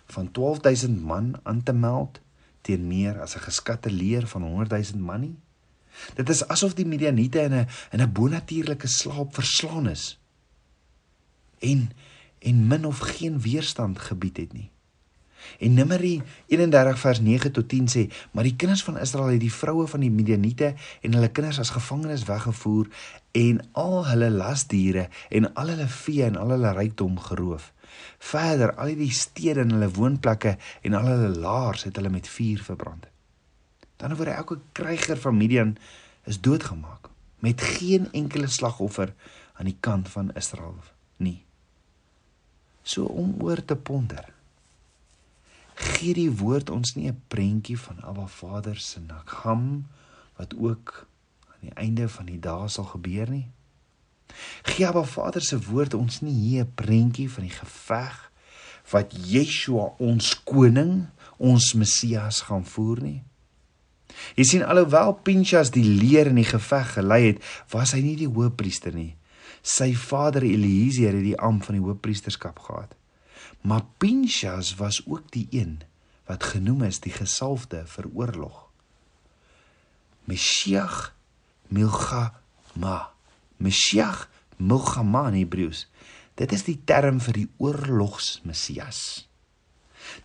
van 0.05 0.31
12000 0.31 1.01
man 1.01 1.39
aan 1.43 1.63
te 1.63 1.73
meld 1.73 2.19
teen 2.61 2.87
meer 2.87 3.21
as 3.21 3.35
'n 3.35 3.39
geskatte 3.39 3.91
leer 3.91 4.27
van 4.27 4.43
100000 4.43 5.01
man 5.01 5.19
nie? 5.19 5.37
Dit 6.15 6.29
is 6.29 6.47
asof 6.47 6.73
die 6.73 6.85
Midianiete 6.85 7.39
in 7.39 7.53
'n 7.53 7.67
in 7.91 8.01
'n 8.01 8.11
bonatuurlike 8.11 8.87
slaap 8.87 9.33
verslaan 9.33 9.87
is 9.89 10.19
en 11.59 11.91
en 12.39 12.67
min 12.67 12.85
of 12.85 12.99
geen 12.99 13.41
weerstand 13.41 13.99
gebied 13.99 14.37
het 14.37 14.53
nie. 14.53 14.69
En 15.57 15.73
Numeri 15.73 16.21
31 16.47 16.99
vers 16.99 17.19
9 17.19 17.51
tot 17.51 17.67
10 17.69 17.87
sê: 17.87 18.13
"Maar 18.31 18.43
die 18.43 18.55
kinders 18.55 18.83
van 18.83 18.97
Israel 18.97 19.27
het 19.27 19.39
die 19.39 19.53
vroue 19.53 19.87
van 19.87 19.99
die 19.99 20.11
Midianiete 20.11 20.73
en 21.01 21.13
hulle 21.13 21.31
kinders 21.31 21.59
as 21.59 21.69
gevangenes 21.69 22.23
weggevoer 22.23 22.87
en 23.31 23.61
al 23.71 24.07
hulle 24.07 24.29
lasdiere 24.29 25.09
en 25.29 25.53
al 25.53 25.67
hulle 25.67 25.87
vee 25.87 26.23
en 26.23 26.35
al 26.35 26.49
hulle 26.49 26.71
rykdom 26.71 27.19
geroof. 27.19 27.73
Verder 28.17 28.75
al 28.75 28.95
die 28.95 29.11
stede 29.11 29.59
en 29.59 29.71
hulle 29.71 29.91
woonplekke 29.91 30.57
en 30.81 30.93
al 30.93 31.05
hulle 31.05 31.37
laars 31.37 31.83
het 31.83 31.95
hulle 31.95 32.09
met 32.09 32.27
vuur 32.27 32.63
verbrand." 32.63 33.07
Dan 33.97 34.15
word 34.15 34.27
elke 34.27 34.59
kryger 34.71 35.17
van 35.17 35.37
Midian 35.37 35.77
is 36.23 36.41
doodgemaak 36.41 37.09
met 37.39 37.61
geen 37.61 38.11
enkele 38.11 38.47
slagoffer 38.47 39.13
aan 39.53 39.65
die 39.65 39.77
kant 39.79 40.09
van 40.09 40.31
Israel 40.35 40.75
nie. 41.17 41.43
So 42.83 43.03
om 43.03 43.35
oor 43.43 43.65
te 43.65 43.75
ponder. 43.75 44.38
Gee 45.79 46.13
die 46.13 46.31
woord 46.31 46.69
ons 46.69 46.95
nie 46.95 47.07
'n 47.07 47.21
prentjie 47.27 47.79
van 47.79 48.01
Abba 48.03 48.27
Vader 48.27 48.77
se 48.77 48.99
nagam 48.99 49.87
wat 50.35 50.55
ook 50.55 51.07
aan 51.47 51.61
die 51.61 51.73
einde 51.73 52.09
van 52.09 52.25
die 52.25 52.39
dae 52.39 52.67
sal 52.67 52.83
gebeur 52.83 53.29
nie. 53.29 53.47
Gee 54.63 54.87
Abba 54.87 55.03
Vader 55.03 55.41
se 55.41 55.59
woord 55.59 55.93
ons 55.93 56.21
nie 56.21 56.33
hier 56.33 56.63
'n 56.63 56.73
prentjie 56.75 57.29
van 57.29 57.43
die 57.43 57.55
geveg 57.55 58.31
wat 58.91 59.13
Yeshua 59.13 59.93
ons 59.97 60.43
koning, 60.43 61.07
ons 61.37 61.73
Messias 61.73 62.41
gaan 62.41 62.65
voer 62.65 63.01
nie. 63.01 63.23
Jy 64.35 64.43
sien 64.43 64.63
alhoewel 64.65 65.13
Pinchas 65.13 65.71
die 65.71 65.85
leer 65.85 66.27
in 66.27 66.35
die 66.35 66.47
geveg 66.47 66.93
gelei 66.97 67.21
het, 67.27 67.43
was 67.71 67.93
hy 67.95 68.01
nie 68.01 68.15
die 68.19 68.27
hoëpriester 68.27 68.93
nie. 68.95 69.15
Sy 69.61 69.93
vader 69.93 70.43
Eliezer 70.43 71.13
het 71.13 71.23
die 71.23 71.37
am 71.39 71.61
van 71.61 71.77
die 71.77 71.83
hoëpriesterskap 71.83 72.59
gehad. 72.59 72.95
Maar 73.61 73.83
Pinchas 73.97 74.75
was 74.75 75.01
ook 75.05 75.31
die 75.31 75.47
een 75.51 75.81
wat 76.29 76.43
genoem 76.43 76.83
is 76.85 76.99
die 77.01 77.13
gesalfde 77.13 77.83
vir 77.89 78.05
oorlog. 78.13 78.67
Meshiach 80.29 81.15
Milchama. 81.67 83.09
Meshiach 83.57 84.27
Milchama 84.57 85.27
in 85.31 85.39
Hebreëus. 85.41 85.87
Dit 86.37 86.53
is 86.55 86.63
die 86.67 86.77
term 86.85 87.19
vir 87.19 87.41
die 87.41 87.49
oorlogsmessias. 87.57 89.01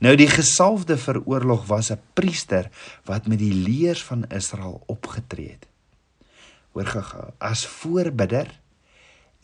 Nou 0.05 0.14
die 0.16 0.29
gesalfde 0.31 0.97
vir 1.01 1.20
oorlog 1.25 1.66
was 1.66 1.90
'n 1.90 2.01
priester 2.14 2.70
wat 3.05 3.27
met 3.27 3.38
die 3.38 3.55
leers 3.55 4.05
van 4.05 4.29
Israel 4.29 4.83
opgetree 4.87 5.51
het. 5.51 5.66
Hoor 6.73 6.87
gou, 6.87 7.33
as 7.38 7.66
voorbidder 7.66 8.61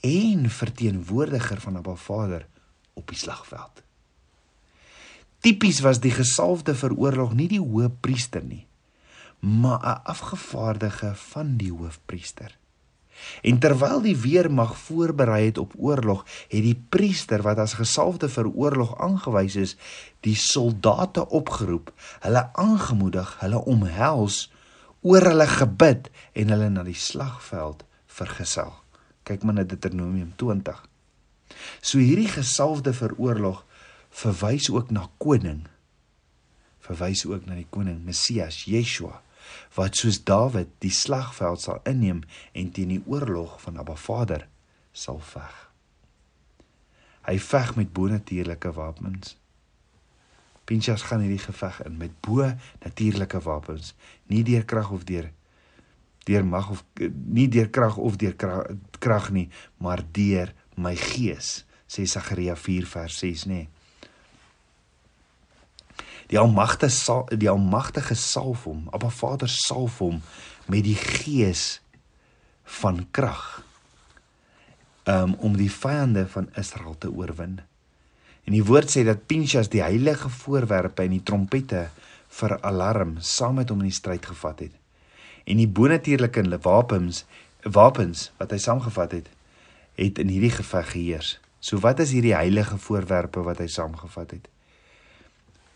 en 0.00 0.50
verteenwoordiger 0.50 1.60
van 1.60 1.76
Abba 1.76 1.94
Vader 1.94 2.46
op 3.00 3.08
die 3.12 3.18
slagveld. 3.18 3.82
Tipies 5.40 5.80
was 5.80 6.02
die 6.04 6.12
gesalfde 6.12 6.74
vir 6.76 6.92
oorlog 6.92 7.32
nie 7.36 7.48
die 7.48 7.62
hoëpriester 7.62 8.44
nie, 8.44 8.66
maar 9.40 9.80
'n 9.80 10.00
afgevaardige 10.14 11.14
van 11.32 11.56
die 11.56 11.72
hoofpriester. 11.72 12.58
En 13.42 13.58
terwyl 13.58 14.00
die 14.04 14.16
weermag 14.16 14.76
voorberei 14.78 15.44
het 15.44 15.58
op 15.58 15.72
oorlog, 15.76 16.24
het 16.48 16.62
die 16.62 16.76
priester 16.88 17.42
wat 17.42 17.58
as 17.58 17.76
gesalfde 17.80 18.28
vir 18.28 18.48
oorlog 18.48 18.98
aangewys 19.00 19.56
is, 19.56 19.76
die 20.20 20.36
soldate 20.36 21.28
opgeroep, 21.28 21.92
hulle 22.20 22.48
aangemoedig, 22.52 23.36
hulle 23.40 23.64
omhels, 23.64 24.52
oor 25.00 25.24
hulle 25.24 25.46
gebid 25.46 26.10
en 26.32 26.48
hulle 26.48 26.68
na 26.68 26.82
die 26.82 26.98
slagveld 26.98 27.84
vergesel. 28.06 28.72
Kyk 29.22 29.42
maar 29.42 29.54
na 29.54 29.64
Deuteronomium 29.64 30.32
20. 30.36 30.89
So 31.80 31.98
hierdie 31.98 32.30
gesalfde 32.30 32.92
vir 32.96 33.16
oorlog 33.18 33.64
verwys 34.10 34.70
ook 34.70 34.90
na 34.90 35.08
koning. 35.22 35.66
Verwys 36.84 37.26
ook 37.28 37.46
na 37.46 37.58
die 37.58 37.68
koning 37.70 38.02
Messias, 38.04 38.64
Yeshua 38.66 39.20
wat 39.74 39.98
soos 39.98 40.20
Dawid 40.26 40.70
die 40.82 40.92
slagveld 40.94 41.62
sal 41.62 41.80
inneem 41.88 42.22
en 42.56 42.70
teen 42.74 42.94
die 42.94 43.02
oorlog 43.06 43.58
van 43.64 43.80
Abba 43.80 43.96
Vader 43.98 44.46
sal 44.92 45.20
veg. 45.32 45.56
Hy 47.28 47.36
veg 47.44 47.74
met 47.78 47.92
bonatuurlike 47.94 48.72
wapens. 48.76 49.36
Pinchas 50.66 51.04
gaan 51.08 51.22
hierdie 51.24 51.42
geveg 51.42 51.80
in 51.86 51.98
met 51.98 52.14
bo 52.24 52.46
natuurlike 52.84 53.40
wapens, 53.44 53.94
nie 54.30 54.42
deur 54.46 54.64
krag 54.64 54.90
of 54.94 55.06
deur 55.08 55.30
deur 56.28 56.44
mag 56.44 56.68
of 56.70 56.82
nie 57.00 57.48
deur 57.48 57.70
krag 57.72 57.96
of 57.96 58.18
deur 58.20 58.34
krag 59.00 59.30
nie, 59.34 59.48
maar 59.82 60.02
deur 60.12 60.52
my 60.82 60.96
gees, 60.96 61.64
sê 61.90 62.06
Sagaria 62.06 62.56
4 62.56 62.88
vers 62.88 63.20
6 63.22 63.46
nê. 63.50 63.54
Nee. 63.54 63.68
Die 66.30 66.38
almagtige 66.38 66.92
sal 66.94 67.24
die 67.34 67.50
almagtige 67.50 68.14
salf 68.14 68.68
hom, 68.68 68.84
Abba 68.94 69.10
Vader 69.10 69.50
salf 69.50 69.98
hom 69.98 70.20
met 70.70 70.84
die 70.86 70.94
gees 70.94 71.80
van 72.78 73.02
krag. 73.10 73.64
Um 75.10 75.34
om 75.42 75.56
die 75.58 75.70
vyande 75.72 76.28
van 76.30 76.46
Israel 76.60 76.94
te 76.98 77.10
oorwin. 77.10 77.58
En 78.46 78.54
die 78.54 78.62
woord 78.64 78.92
sê 78.92 79.02
dat 79.06 79.26
Pinchas 79.26 79.72
die 79.72 79.82
heilige 79.82 80.30
voorwerpe 80.30 81.02
en 81.02 81.16
die 81.16 81.24
trompette 81.26 81.88
vir 82.38 82.56
alarm 82.62 83.16
saam 83.18 83.58
met 83.58 83.72
hom 83.74 83.82
in 83.82 83.90
die 83.90 83.98
stryd 83.98 84.30
gevat 84.30 84.62
het. 84.68 84.74
En 85.50 85.58
die 85.58 85.68
bonatuurlike 85.68 86.46
wapens 86.62 87.24
wapens 87.66 88.30
wat 88.38 88.54
hy 88.54 88.58
saamgevat 88.62 89.18
het, 89.18 89.26
het 90.00 90.18
in 90.18 90.32
hierdie 90.32 90.54
geveg 90.54 90.92
geheers. 90.94 91.34
So 91.60 91.80
wat 91.84 92.00
is 92.00 92.14
hierdie 92.16 92.34
heilige 92.34 92.78
voorwerpe 92.80 93.42
wat 93.44 93.60
hy 93.60 93.68
saamgevat 93.68 94.36
het? 94.36 94.48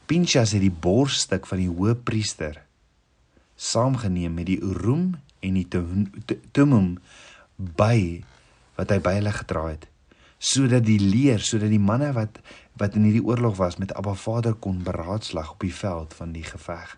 Pinchas 0.09 0.53
het 0.57 0.65
die 0.65 0.73
borsstuk 0.73 1.47
van 1.49 1.61
die 1.61 1.71
hoëpriester 1.71 2.61
saamgeneem 3.55 4.35
met 4.35 4.49
die 4.51 4.61
urum 4.61 5.15
en 5.45 5.57
die 5.57 5.69
tumum 6.53 6.95
by 7.57 8.25
wat 8.75 8.91
hy 8.91 8.99
by 9.05 9.19
hulle 9.21 9.35
gedra 9.37 9.67
het 9.71 9.87
sodat 10.45 10.85
die 10.85 10.99
leer 11.01 11.41
sodat 11.41 11.71
die 11.73 11.81
manne 11.81 12.11
wat 12.17 12.41
wat 12.81 12.97
in 12.99 13.07
hierdie 13.07 13.25
oorlog 13.25 13.57
was 13.61 13.79
met 13.81 13.95
Abba 13.95 14.17
Vader 14.19 14.57
kon 14.59 14.83
beraadslag 14.85 15.55
op 15.55 15.63
die 15.63 15.75
veld 15.75 16.15
van 16.19 16.33
die 16.35 16.43
geveg. 16.43 16.97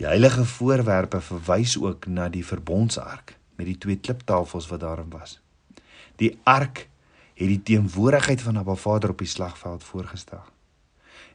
Die 0.00 0.06
heilige 0.08 0.46
voorwerpe 0.48 1.20
verwys 1.20 1.76
ook 1.78 2.06
na 2.06 2.30
die 2.32 2.46
verbondsark 2.46 3.37
met 3.58 3.66
die 3.66 3.78
twee 3.78 3.98
kliptafels 3.98 4.68
wat 4.70 4.84
daarin 4.86 5.10
was. 5.10 5.40
Die 6.22 6.36
ark 6.46 6.86
het 7.38 7.50
die 7.50 7.62
teenwoordigheid 7.62 8.42
van 8.42 8.58
Abba 8.58 8.74
Vader 8.78 9.10
op 9.10 9.18
die 9.22 9.30
slagveld 9.30 9.84
voorgestel. 9.84 10.42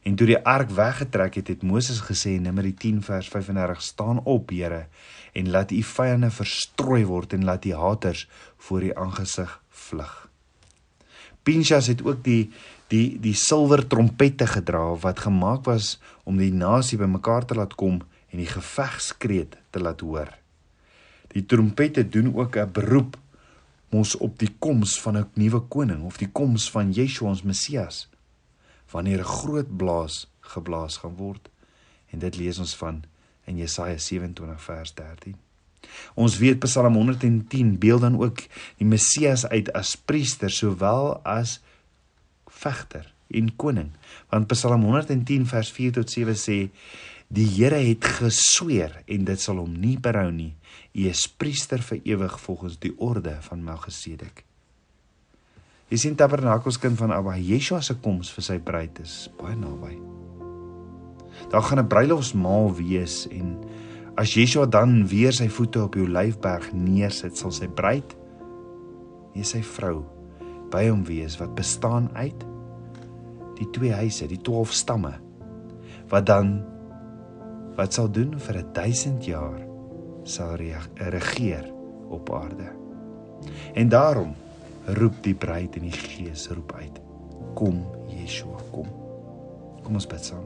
En 0.04 0.16
toe 0.20 0.26
die 0.28 0.40
ark 0.44 0.72
weggetrek 0.76 1.38
het, 1.40 1.48
het 1.48 1.62
Moses 1.64 2.02
gesê 2.04 2.34
in 2.36 2.44
Numeri 2.44 2.74
10 2.76 3.00
vers 3.02 3.28
35: 3.28 3.82
"Staan 3.82 4.20
op, 4.24 4.50
Here, 4.50 4.86
en 5.32 5.50
laat 5.50 5.70
u 5.70 5.82
vyande 5.82 6.30
verstrooi 6.30 7.04
word 7.04 7.32
en 7.32 7.44
laat 7.44 7.62
die 7.62 7.74
haters 7.74 8.28
voor 8.56 8.82
u 8.82 8.92
aangesig 8.94 9.60
vlug." 9.68 10.28
Pinchas 11.42 11.86
het 11.86 12.04
ook 12.04 12.24
die 12.24 12.52
die 12.88 13.20
die 13.20 13.34
silwer 13.34 13.86
trompette 13.86 14.46
gedra 14.46 14.94
wat 15.00 15.24
gemaak 15.24 15.64
was 15.64 15.98
om 16.24 16.36
die 16.36 16.52
nasie 16.52 16.98
bymekaar 16.98 17.44
te 17.44 17.54
laat 17.54 17.74
kom 17.74 18.02
en 18.30 18.38
die 18.38 18.50
gevegskreet 18.50 19.56
te 19.70 19.80
laat 19.80 20.00
hoor. 20.00 20.43
Die 21.34 21.44
trompette 21.46 22.08
doen 22.08 22.34
ook 22.34 22.56
'n 22.56 22.72
beroep 22.72 23.18
mos 23.90 24.16
op 24.16 24.38
die 24.38 24.50
koms 24.58 25.00
van 25.00 25.18
'n 25.18 25.30
nuwe 25.34 25.60
koning 25.60 26.02
of 26.02 26.16
die 26.16 26.30
koms 26.30 26.70
van 26.70 26.92
Yeshua 26.92 27.28
ons 27.28 27.42
Messias 27.42 28.08
wanneer 28.90 29.18
'n 29.18 29.32
groot 29.38 29.76
blaas 29.76 30.30
geblaas 30.40 30.96
gaan 30.96 31.16
word 31.16 31.48
en 32.10 32.18
dit 32.18 32.36
lees 32.36 32.58
ons 32.58 32.76
van 32.76 33.02
in 33.44 33.56
Jesaja 33.56 33.98
27 33.98 34.62
vers 34.62 34.94
13. 34.94 35.36
Ons 36.14 36.38
weet 36.38 36.58
Psalm 36.58 36.94
110 36.94 37.78
beeld 37.78 38.00
dan 38.00 38.20
ook 38.20 38.38
die 38.76 38.86
Messias 38.86 39.46
uit 39.46 39.72
as 39.72 39.96
priester 39.96 40.50
sowel 40.50 41.20
as 41.24 41.60
vegter 42.46 43.12
en 43.26 43.56
koning 43.56 43.90
want 44.30 44.46
Psalm 44.46 44.82
110 44.82 45.46
vers 45.46 45.72
4 45.72 45.92
tot 45.92 46.10
7 46.10 46.36
sê 46.38 46.58
die 47.28 47.46
Here 47.46 47.80
het 47.80 48.04
gesweer 48.04 49.02
en 49.06 49.24
dit 49.24 49.40
sal 49.40 49.56
hom 49.62 49.74
nie 49.80 49.96
berou 49.98 50.30
nie 50.30 50.54
u 50.94 51.06
is 51.10 51.26
priester 51.28 51.82
vir 51.82 52.00
ewig 52.04 52.40
volgens 52.40 52.78
die 52.78 52.92
orde 52.98 53.38
van 53.48 53.64
Melchisedek 53.64 54.44
Jy 55.92 55.98
sien 56.00 56.14
Tabernakels 56.16 56.78
kind 56.80 56.96
van 56.98 57.12
Abba, 57.12 57.36
Yeshua 57.36 57.82
se 57.84 57.94
koms 58.02 58.30
vir 58.34 58.42
sy 58.42 58.56
bruid 58.66 58.96
is 59.02 59.28
baie 59.38 59.54
naby. 59.54 59.92
Daar 61.52 61.62
gaan 61.62 61.78
'n 61.78 61.86
bruilofsmaal 61.86 62.74
wees 62.74 63.28
en 63.30 63.58
as 64.16 64.34
Yeshua 64.34 64.66
dan 64.66 65.06
weer 65.06 65.32
sy 65.32 65.48
voete 65.48 65.82
op 65.82 65.92
die 65.92 66.02
Olyfberg 66.02 66.72
neersit, 66.72 67.36
sal 67.36 67.52
sy 67.52 67.68
bruid, 67.68 68.16
nie 69.34 69.44
sy 69.44 69.62
vrou, 69.62 70.04
by 70.70 70.88
hom 70.88 71.04
wees 71.04 71.38
wat 71.38 71.54
bestaan 71.54 72.10
uit 72.14 72.44
die 73.54 73.70
twee 73.70 73.92
huise, 73.92 74.26
die 74.26 74.42
12 74.42 74.72
stamme 74.72 75.20
wat 76.10 76.26
dan 76.26 76.64
wat 77.76 77.92
sal 77.92 78.10
doen 78.10 78.38
vir 78.38 78.58
'n 78.58 78.72
1000 78.72 79.24
jaar 79.24 79.60
sal 80.24 80.56
regeer 80.56 81.72
op 82.08 82.32
aarde. 82.34 82.72
En 83.74 83.88
daarom 83.88 84.34
roep 84.84 85.22
die 85.22 85.34
bruid 85.34 85.76
en 85.76 85.88
die 85.88 85.98
gees 85.98 86.48
roep 86.48 86.72
uit. 86.72 87.00
Kom 87.54 87.84
Yeshua, 88.08 88.58
kom. 88.72 88.88
Kom 89.82 89.94
ons 89.94 90.06
bid 90.06 90.24
saam. 90.24 90.44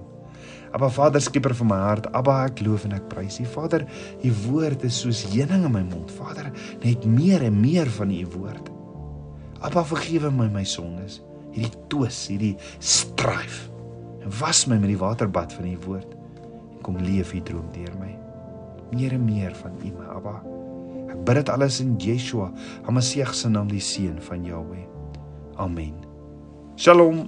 Aba 0.73 0.91
Vader, 0.93 1.21
skieper 1.21 1.55
van 1.55 1.71
my 1.71 1.79
hart, 1.81 2.09
Aba, 2.17 2.43
ek 2.51 2.61
loof 2.61 2.85
en 2.85 2.93
ek 2.99 3.09
prys 3.09 3.39
U. 3.41 3.47
Vader, 3.49 3.87
U 4.25 4.33
woord 4.49 4.85
is 4.85 5.01
soos 5.01 5.25
heuning 5.33 5.65
in 5.65 5.73
my 5.73 5.83
mond. 5.83 6.11
Vader, 6.19 6.51
net 6.85 7.07
meer 7.09 7.47
en 7.47 7.57
meer 7.61 7.89
van 7.97 8.13
U 8.13 8.27
woord. 8.37 8.69
Aba, 9.65 9.85
vergewe 9.89 10.31
my 10.31 10.49
my 10.53 10.65
sondes, 10.69 11.23
hierdie 11.55 11.73
twis, 11.89 12.21
hierdie 12.29 12.55
stryf. 12.79 13.67
En 14.23 14.35
was 14.43 14.67
my 14.69 14.77
met 14.77 14.93
die 14.93 15.01
waterbad 15.01 15.57
van 15.57 15.73
U 15.73 15.77
woord. 15.87 16.18
Kom 16.83 16.99
leef 17.03 17.35
U 17.35 17.43
droom 17.43 17.69
deur 17.75 17.95
my. 18.01 18.13
Meer 18.93 19.17
en 19.17 19.25
meer 19.25 19.55
van 19.63 19.75
U, 19.85 19.93
my 19.99 20.07
Abba. 20.17 20.37
Ek 21.09 21.25
bid 21.25 21.41
dit 21.41 21.51
alles 21.53 21.81
in 21.85 21.97
Yeshua, 22.01 22.51
Hamasieg 22.87 23.35
se 23.35 23.49
naam, 23.49 23.69
die 23.73 23.83
seun 23.83 24.21
van 24.29 24.45
Jahweh. 24.45 24.85
Amen. 25.57 25.95
Shalom. 26.77 27.27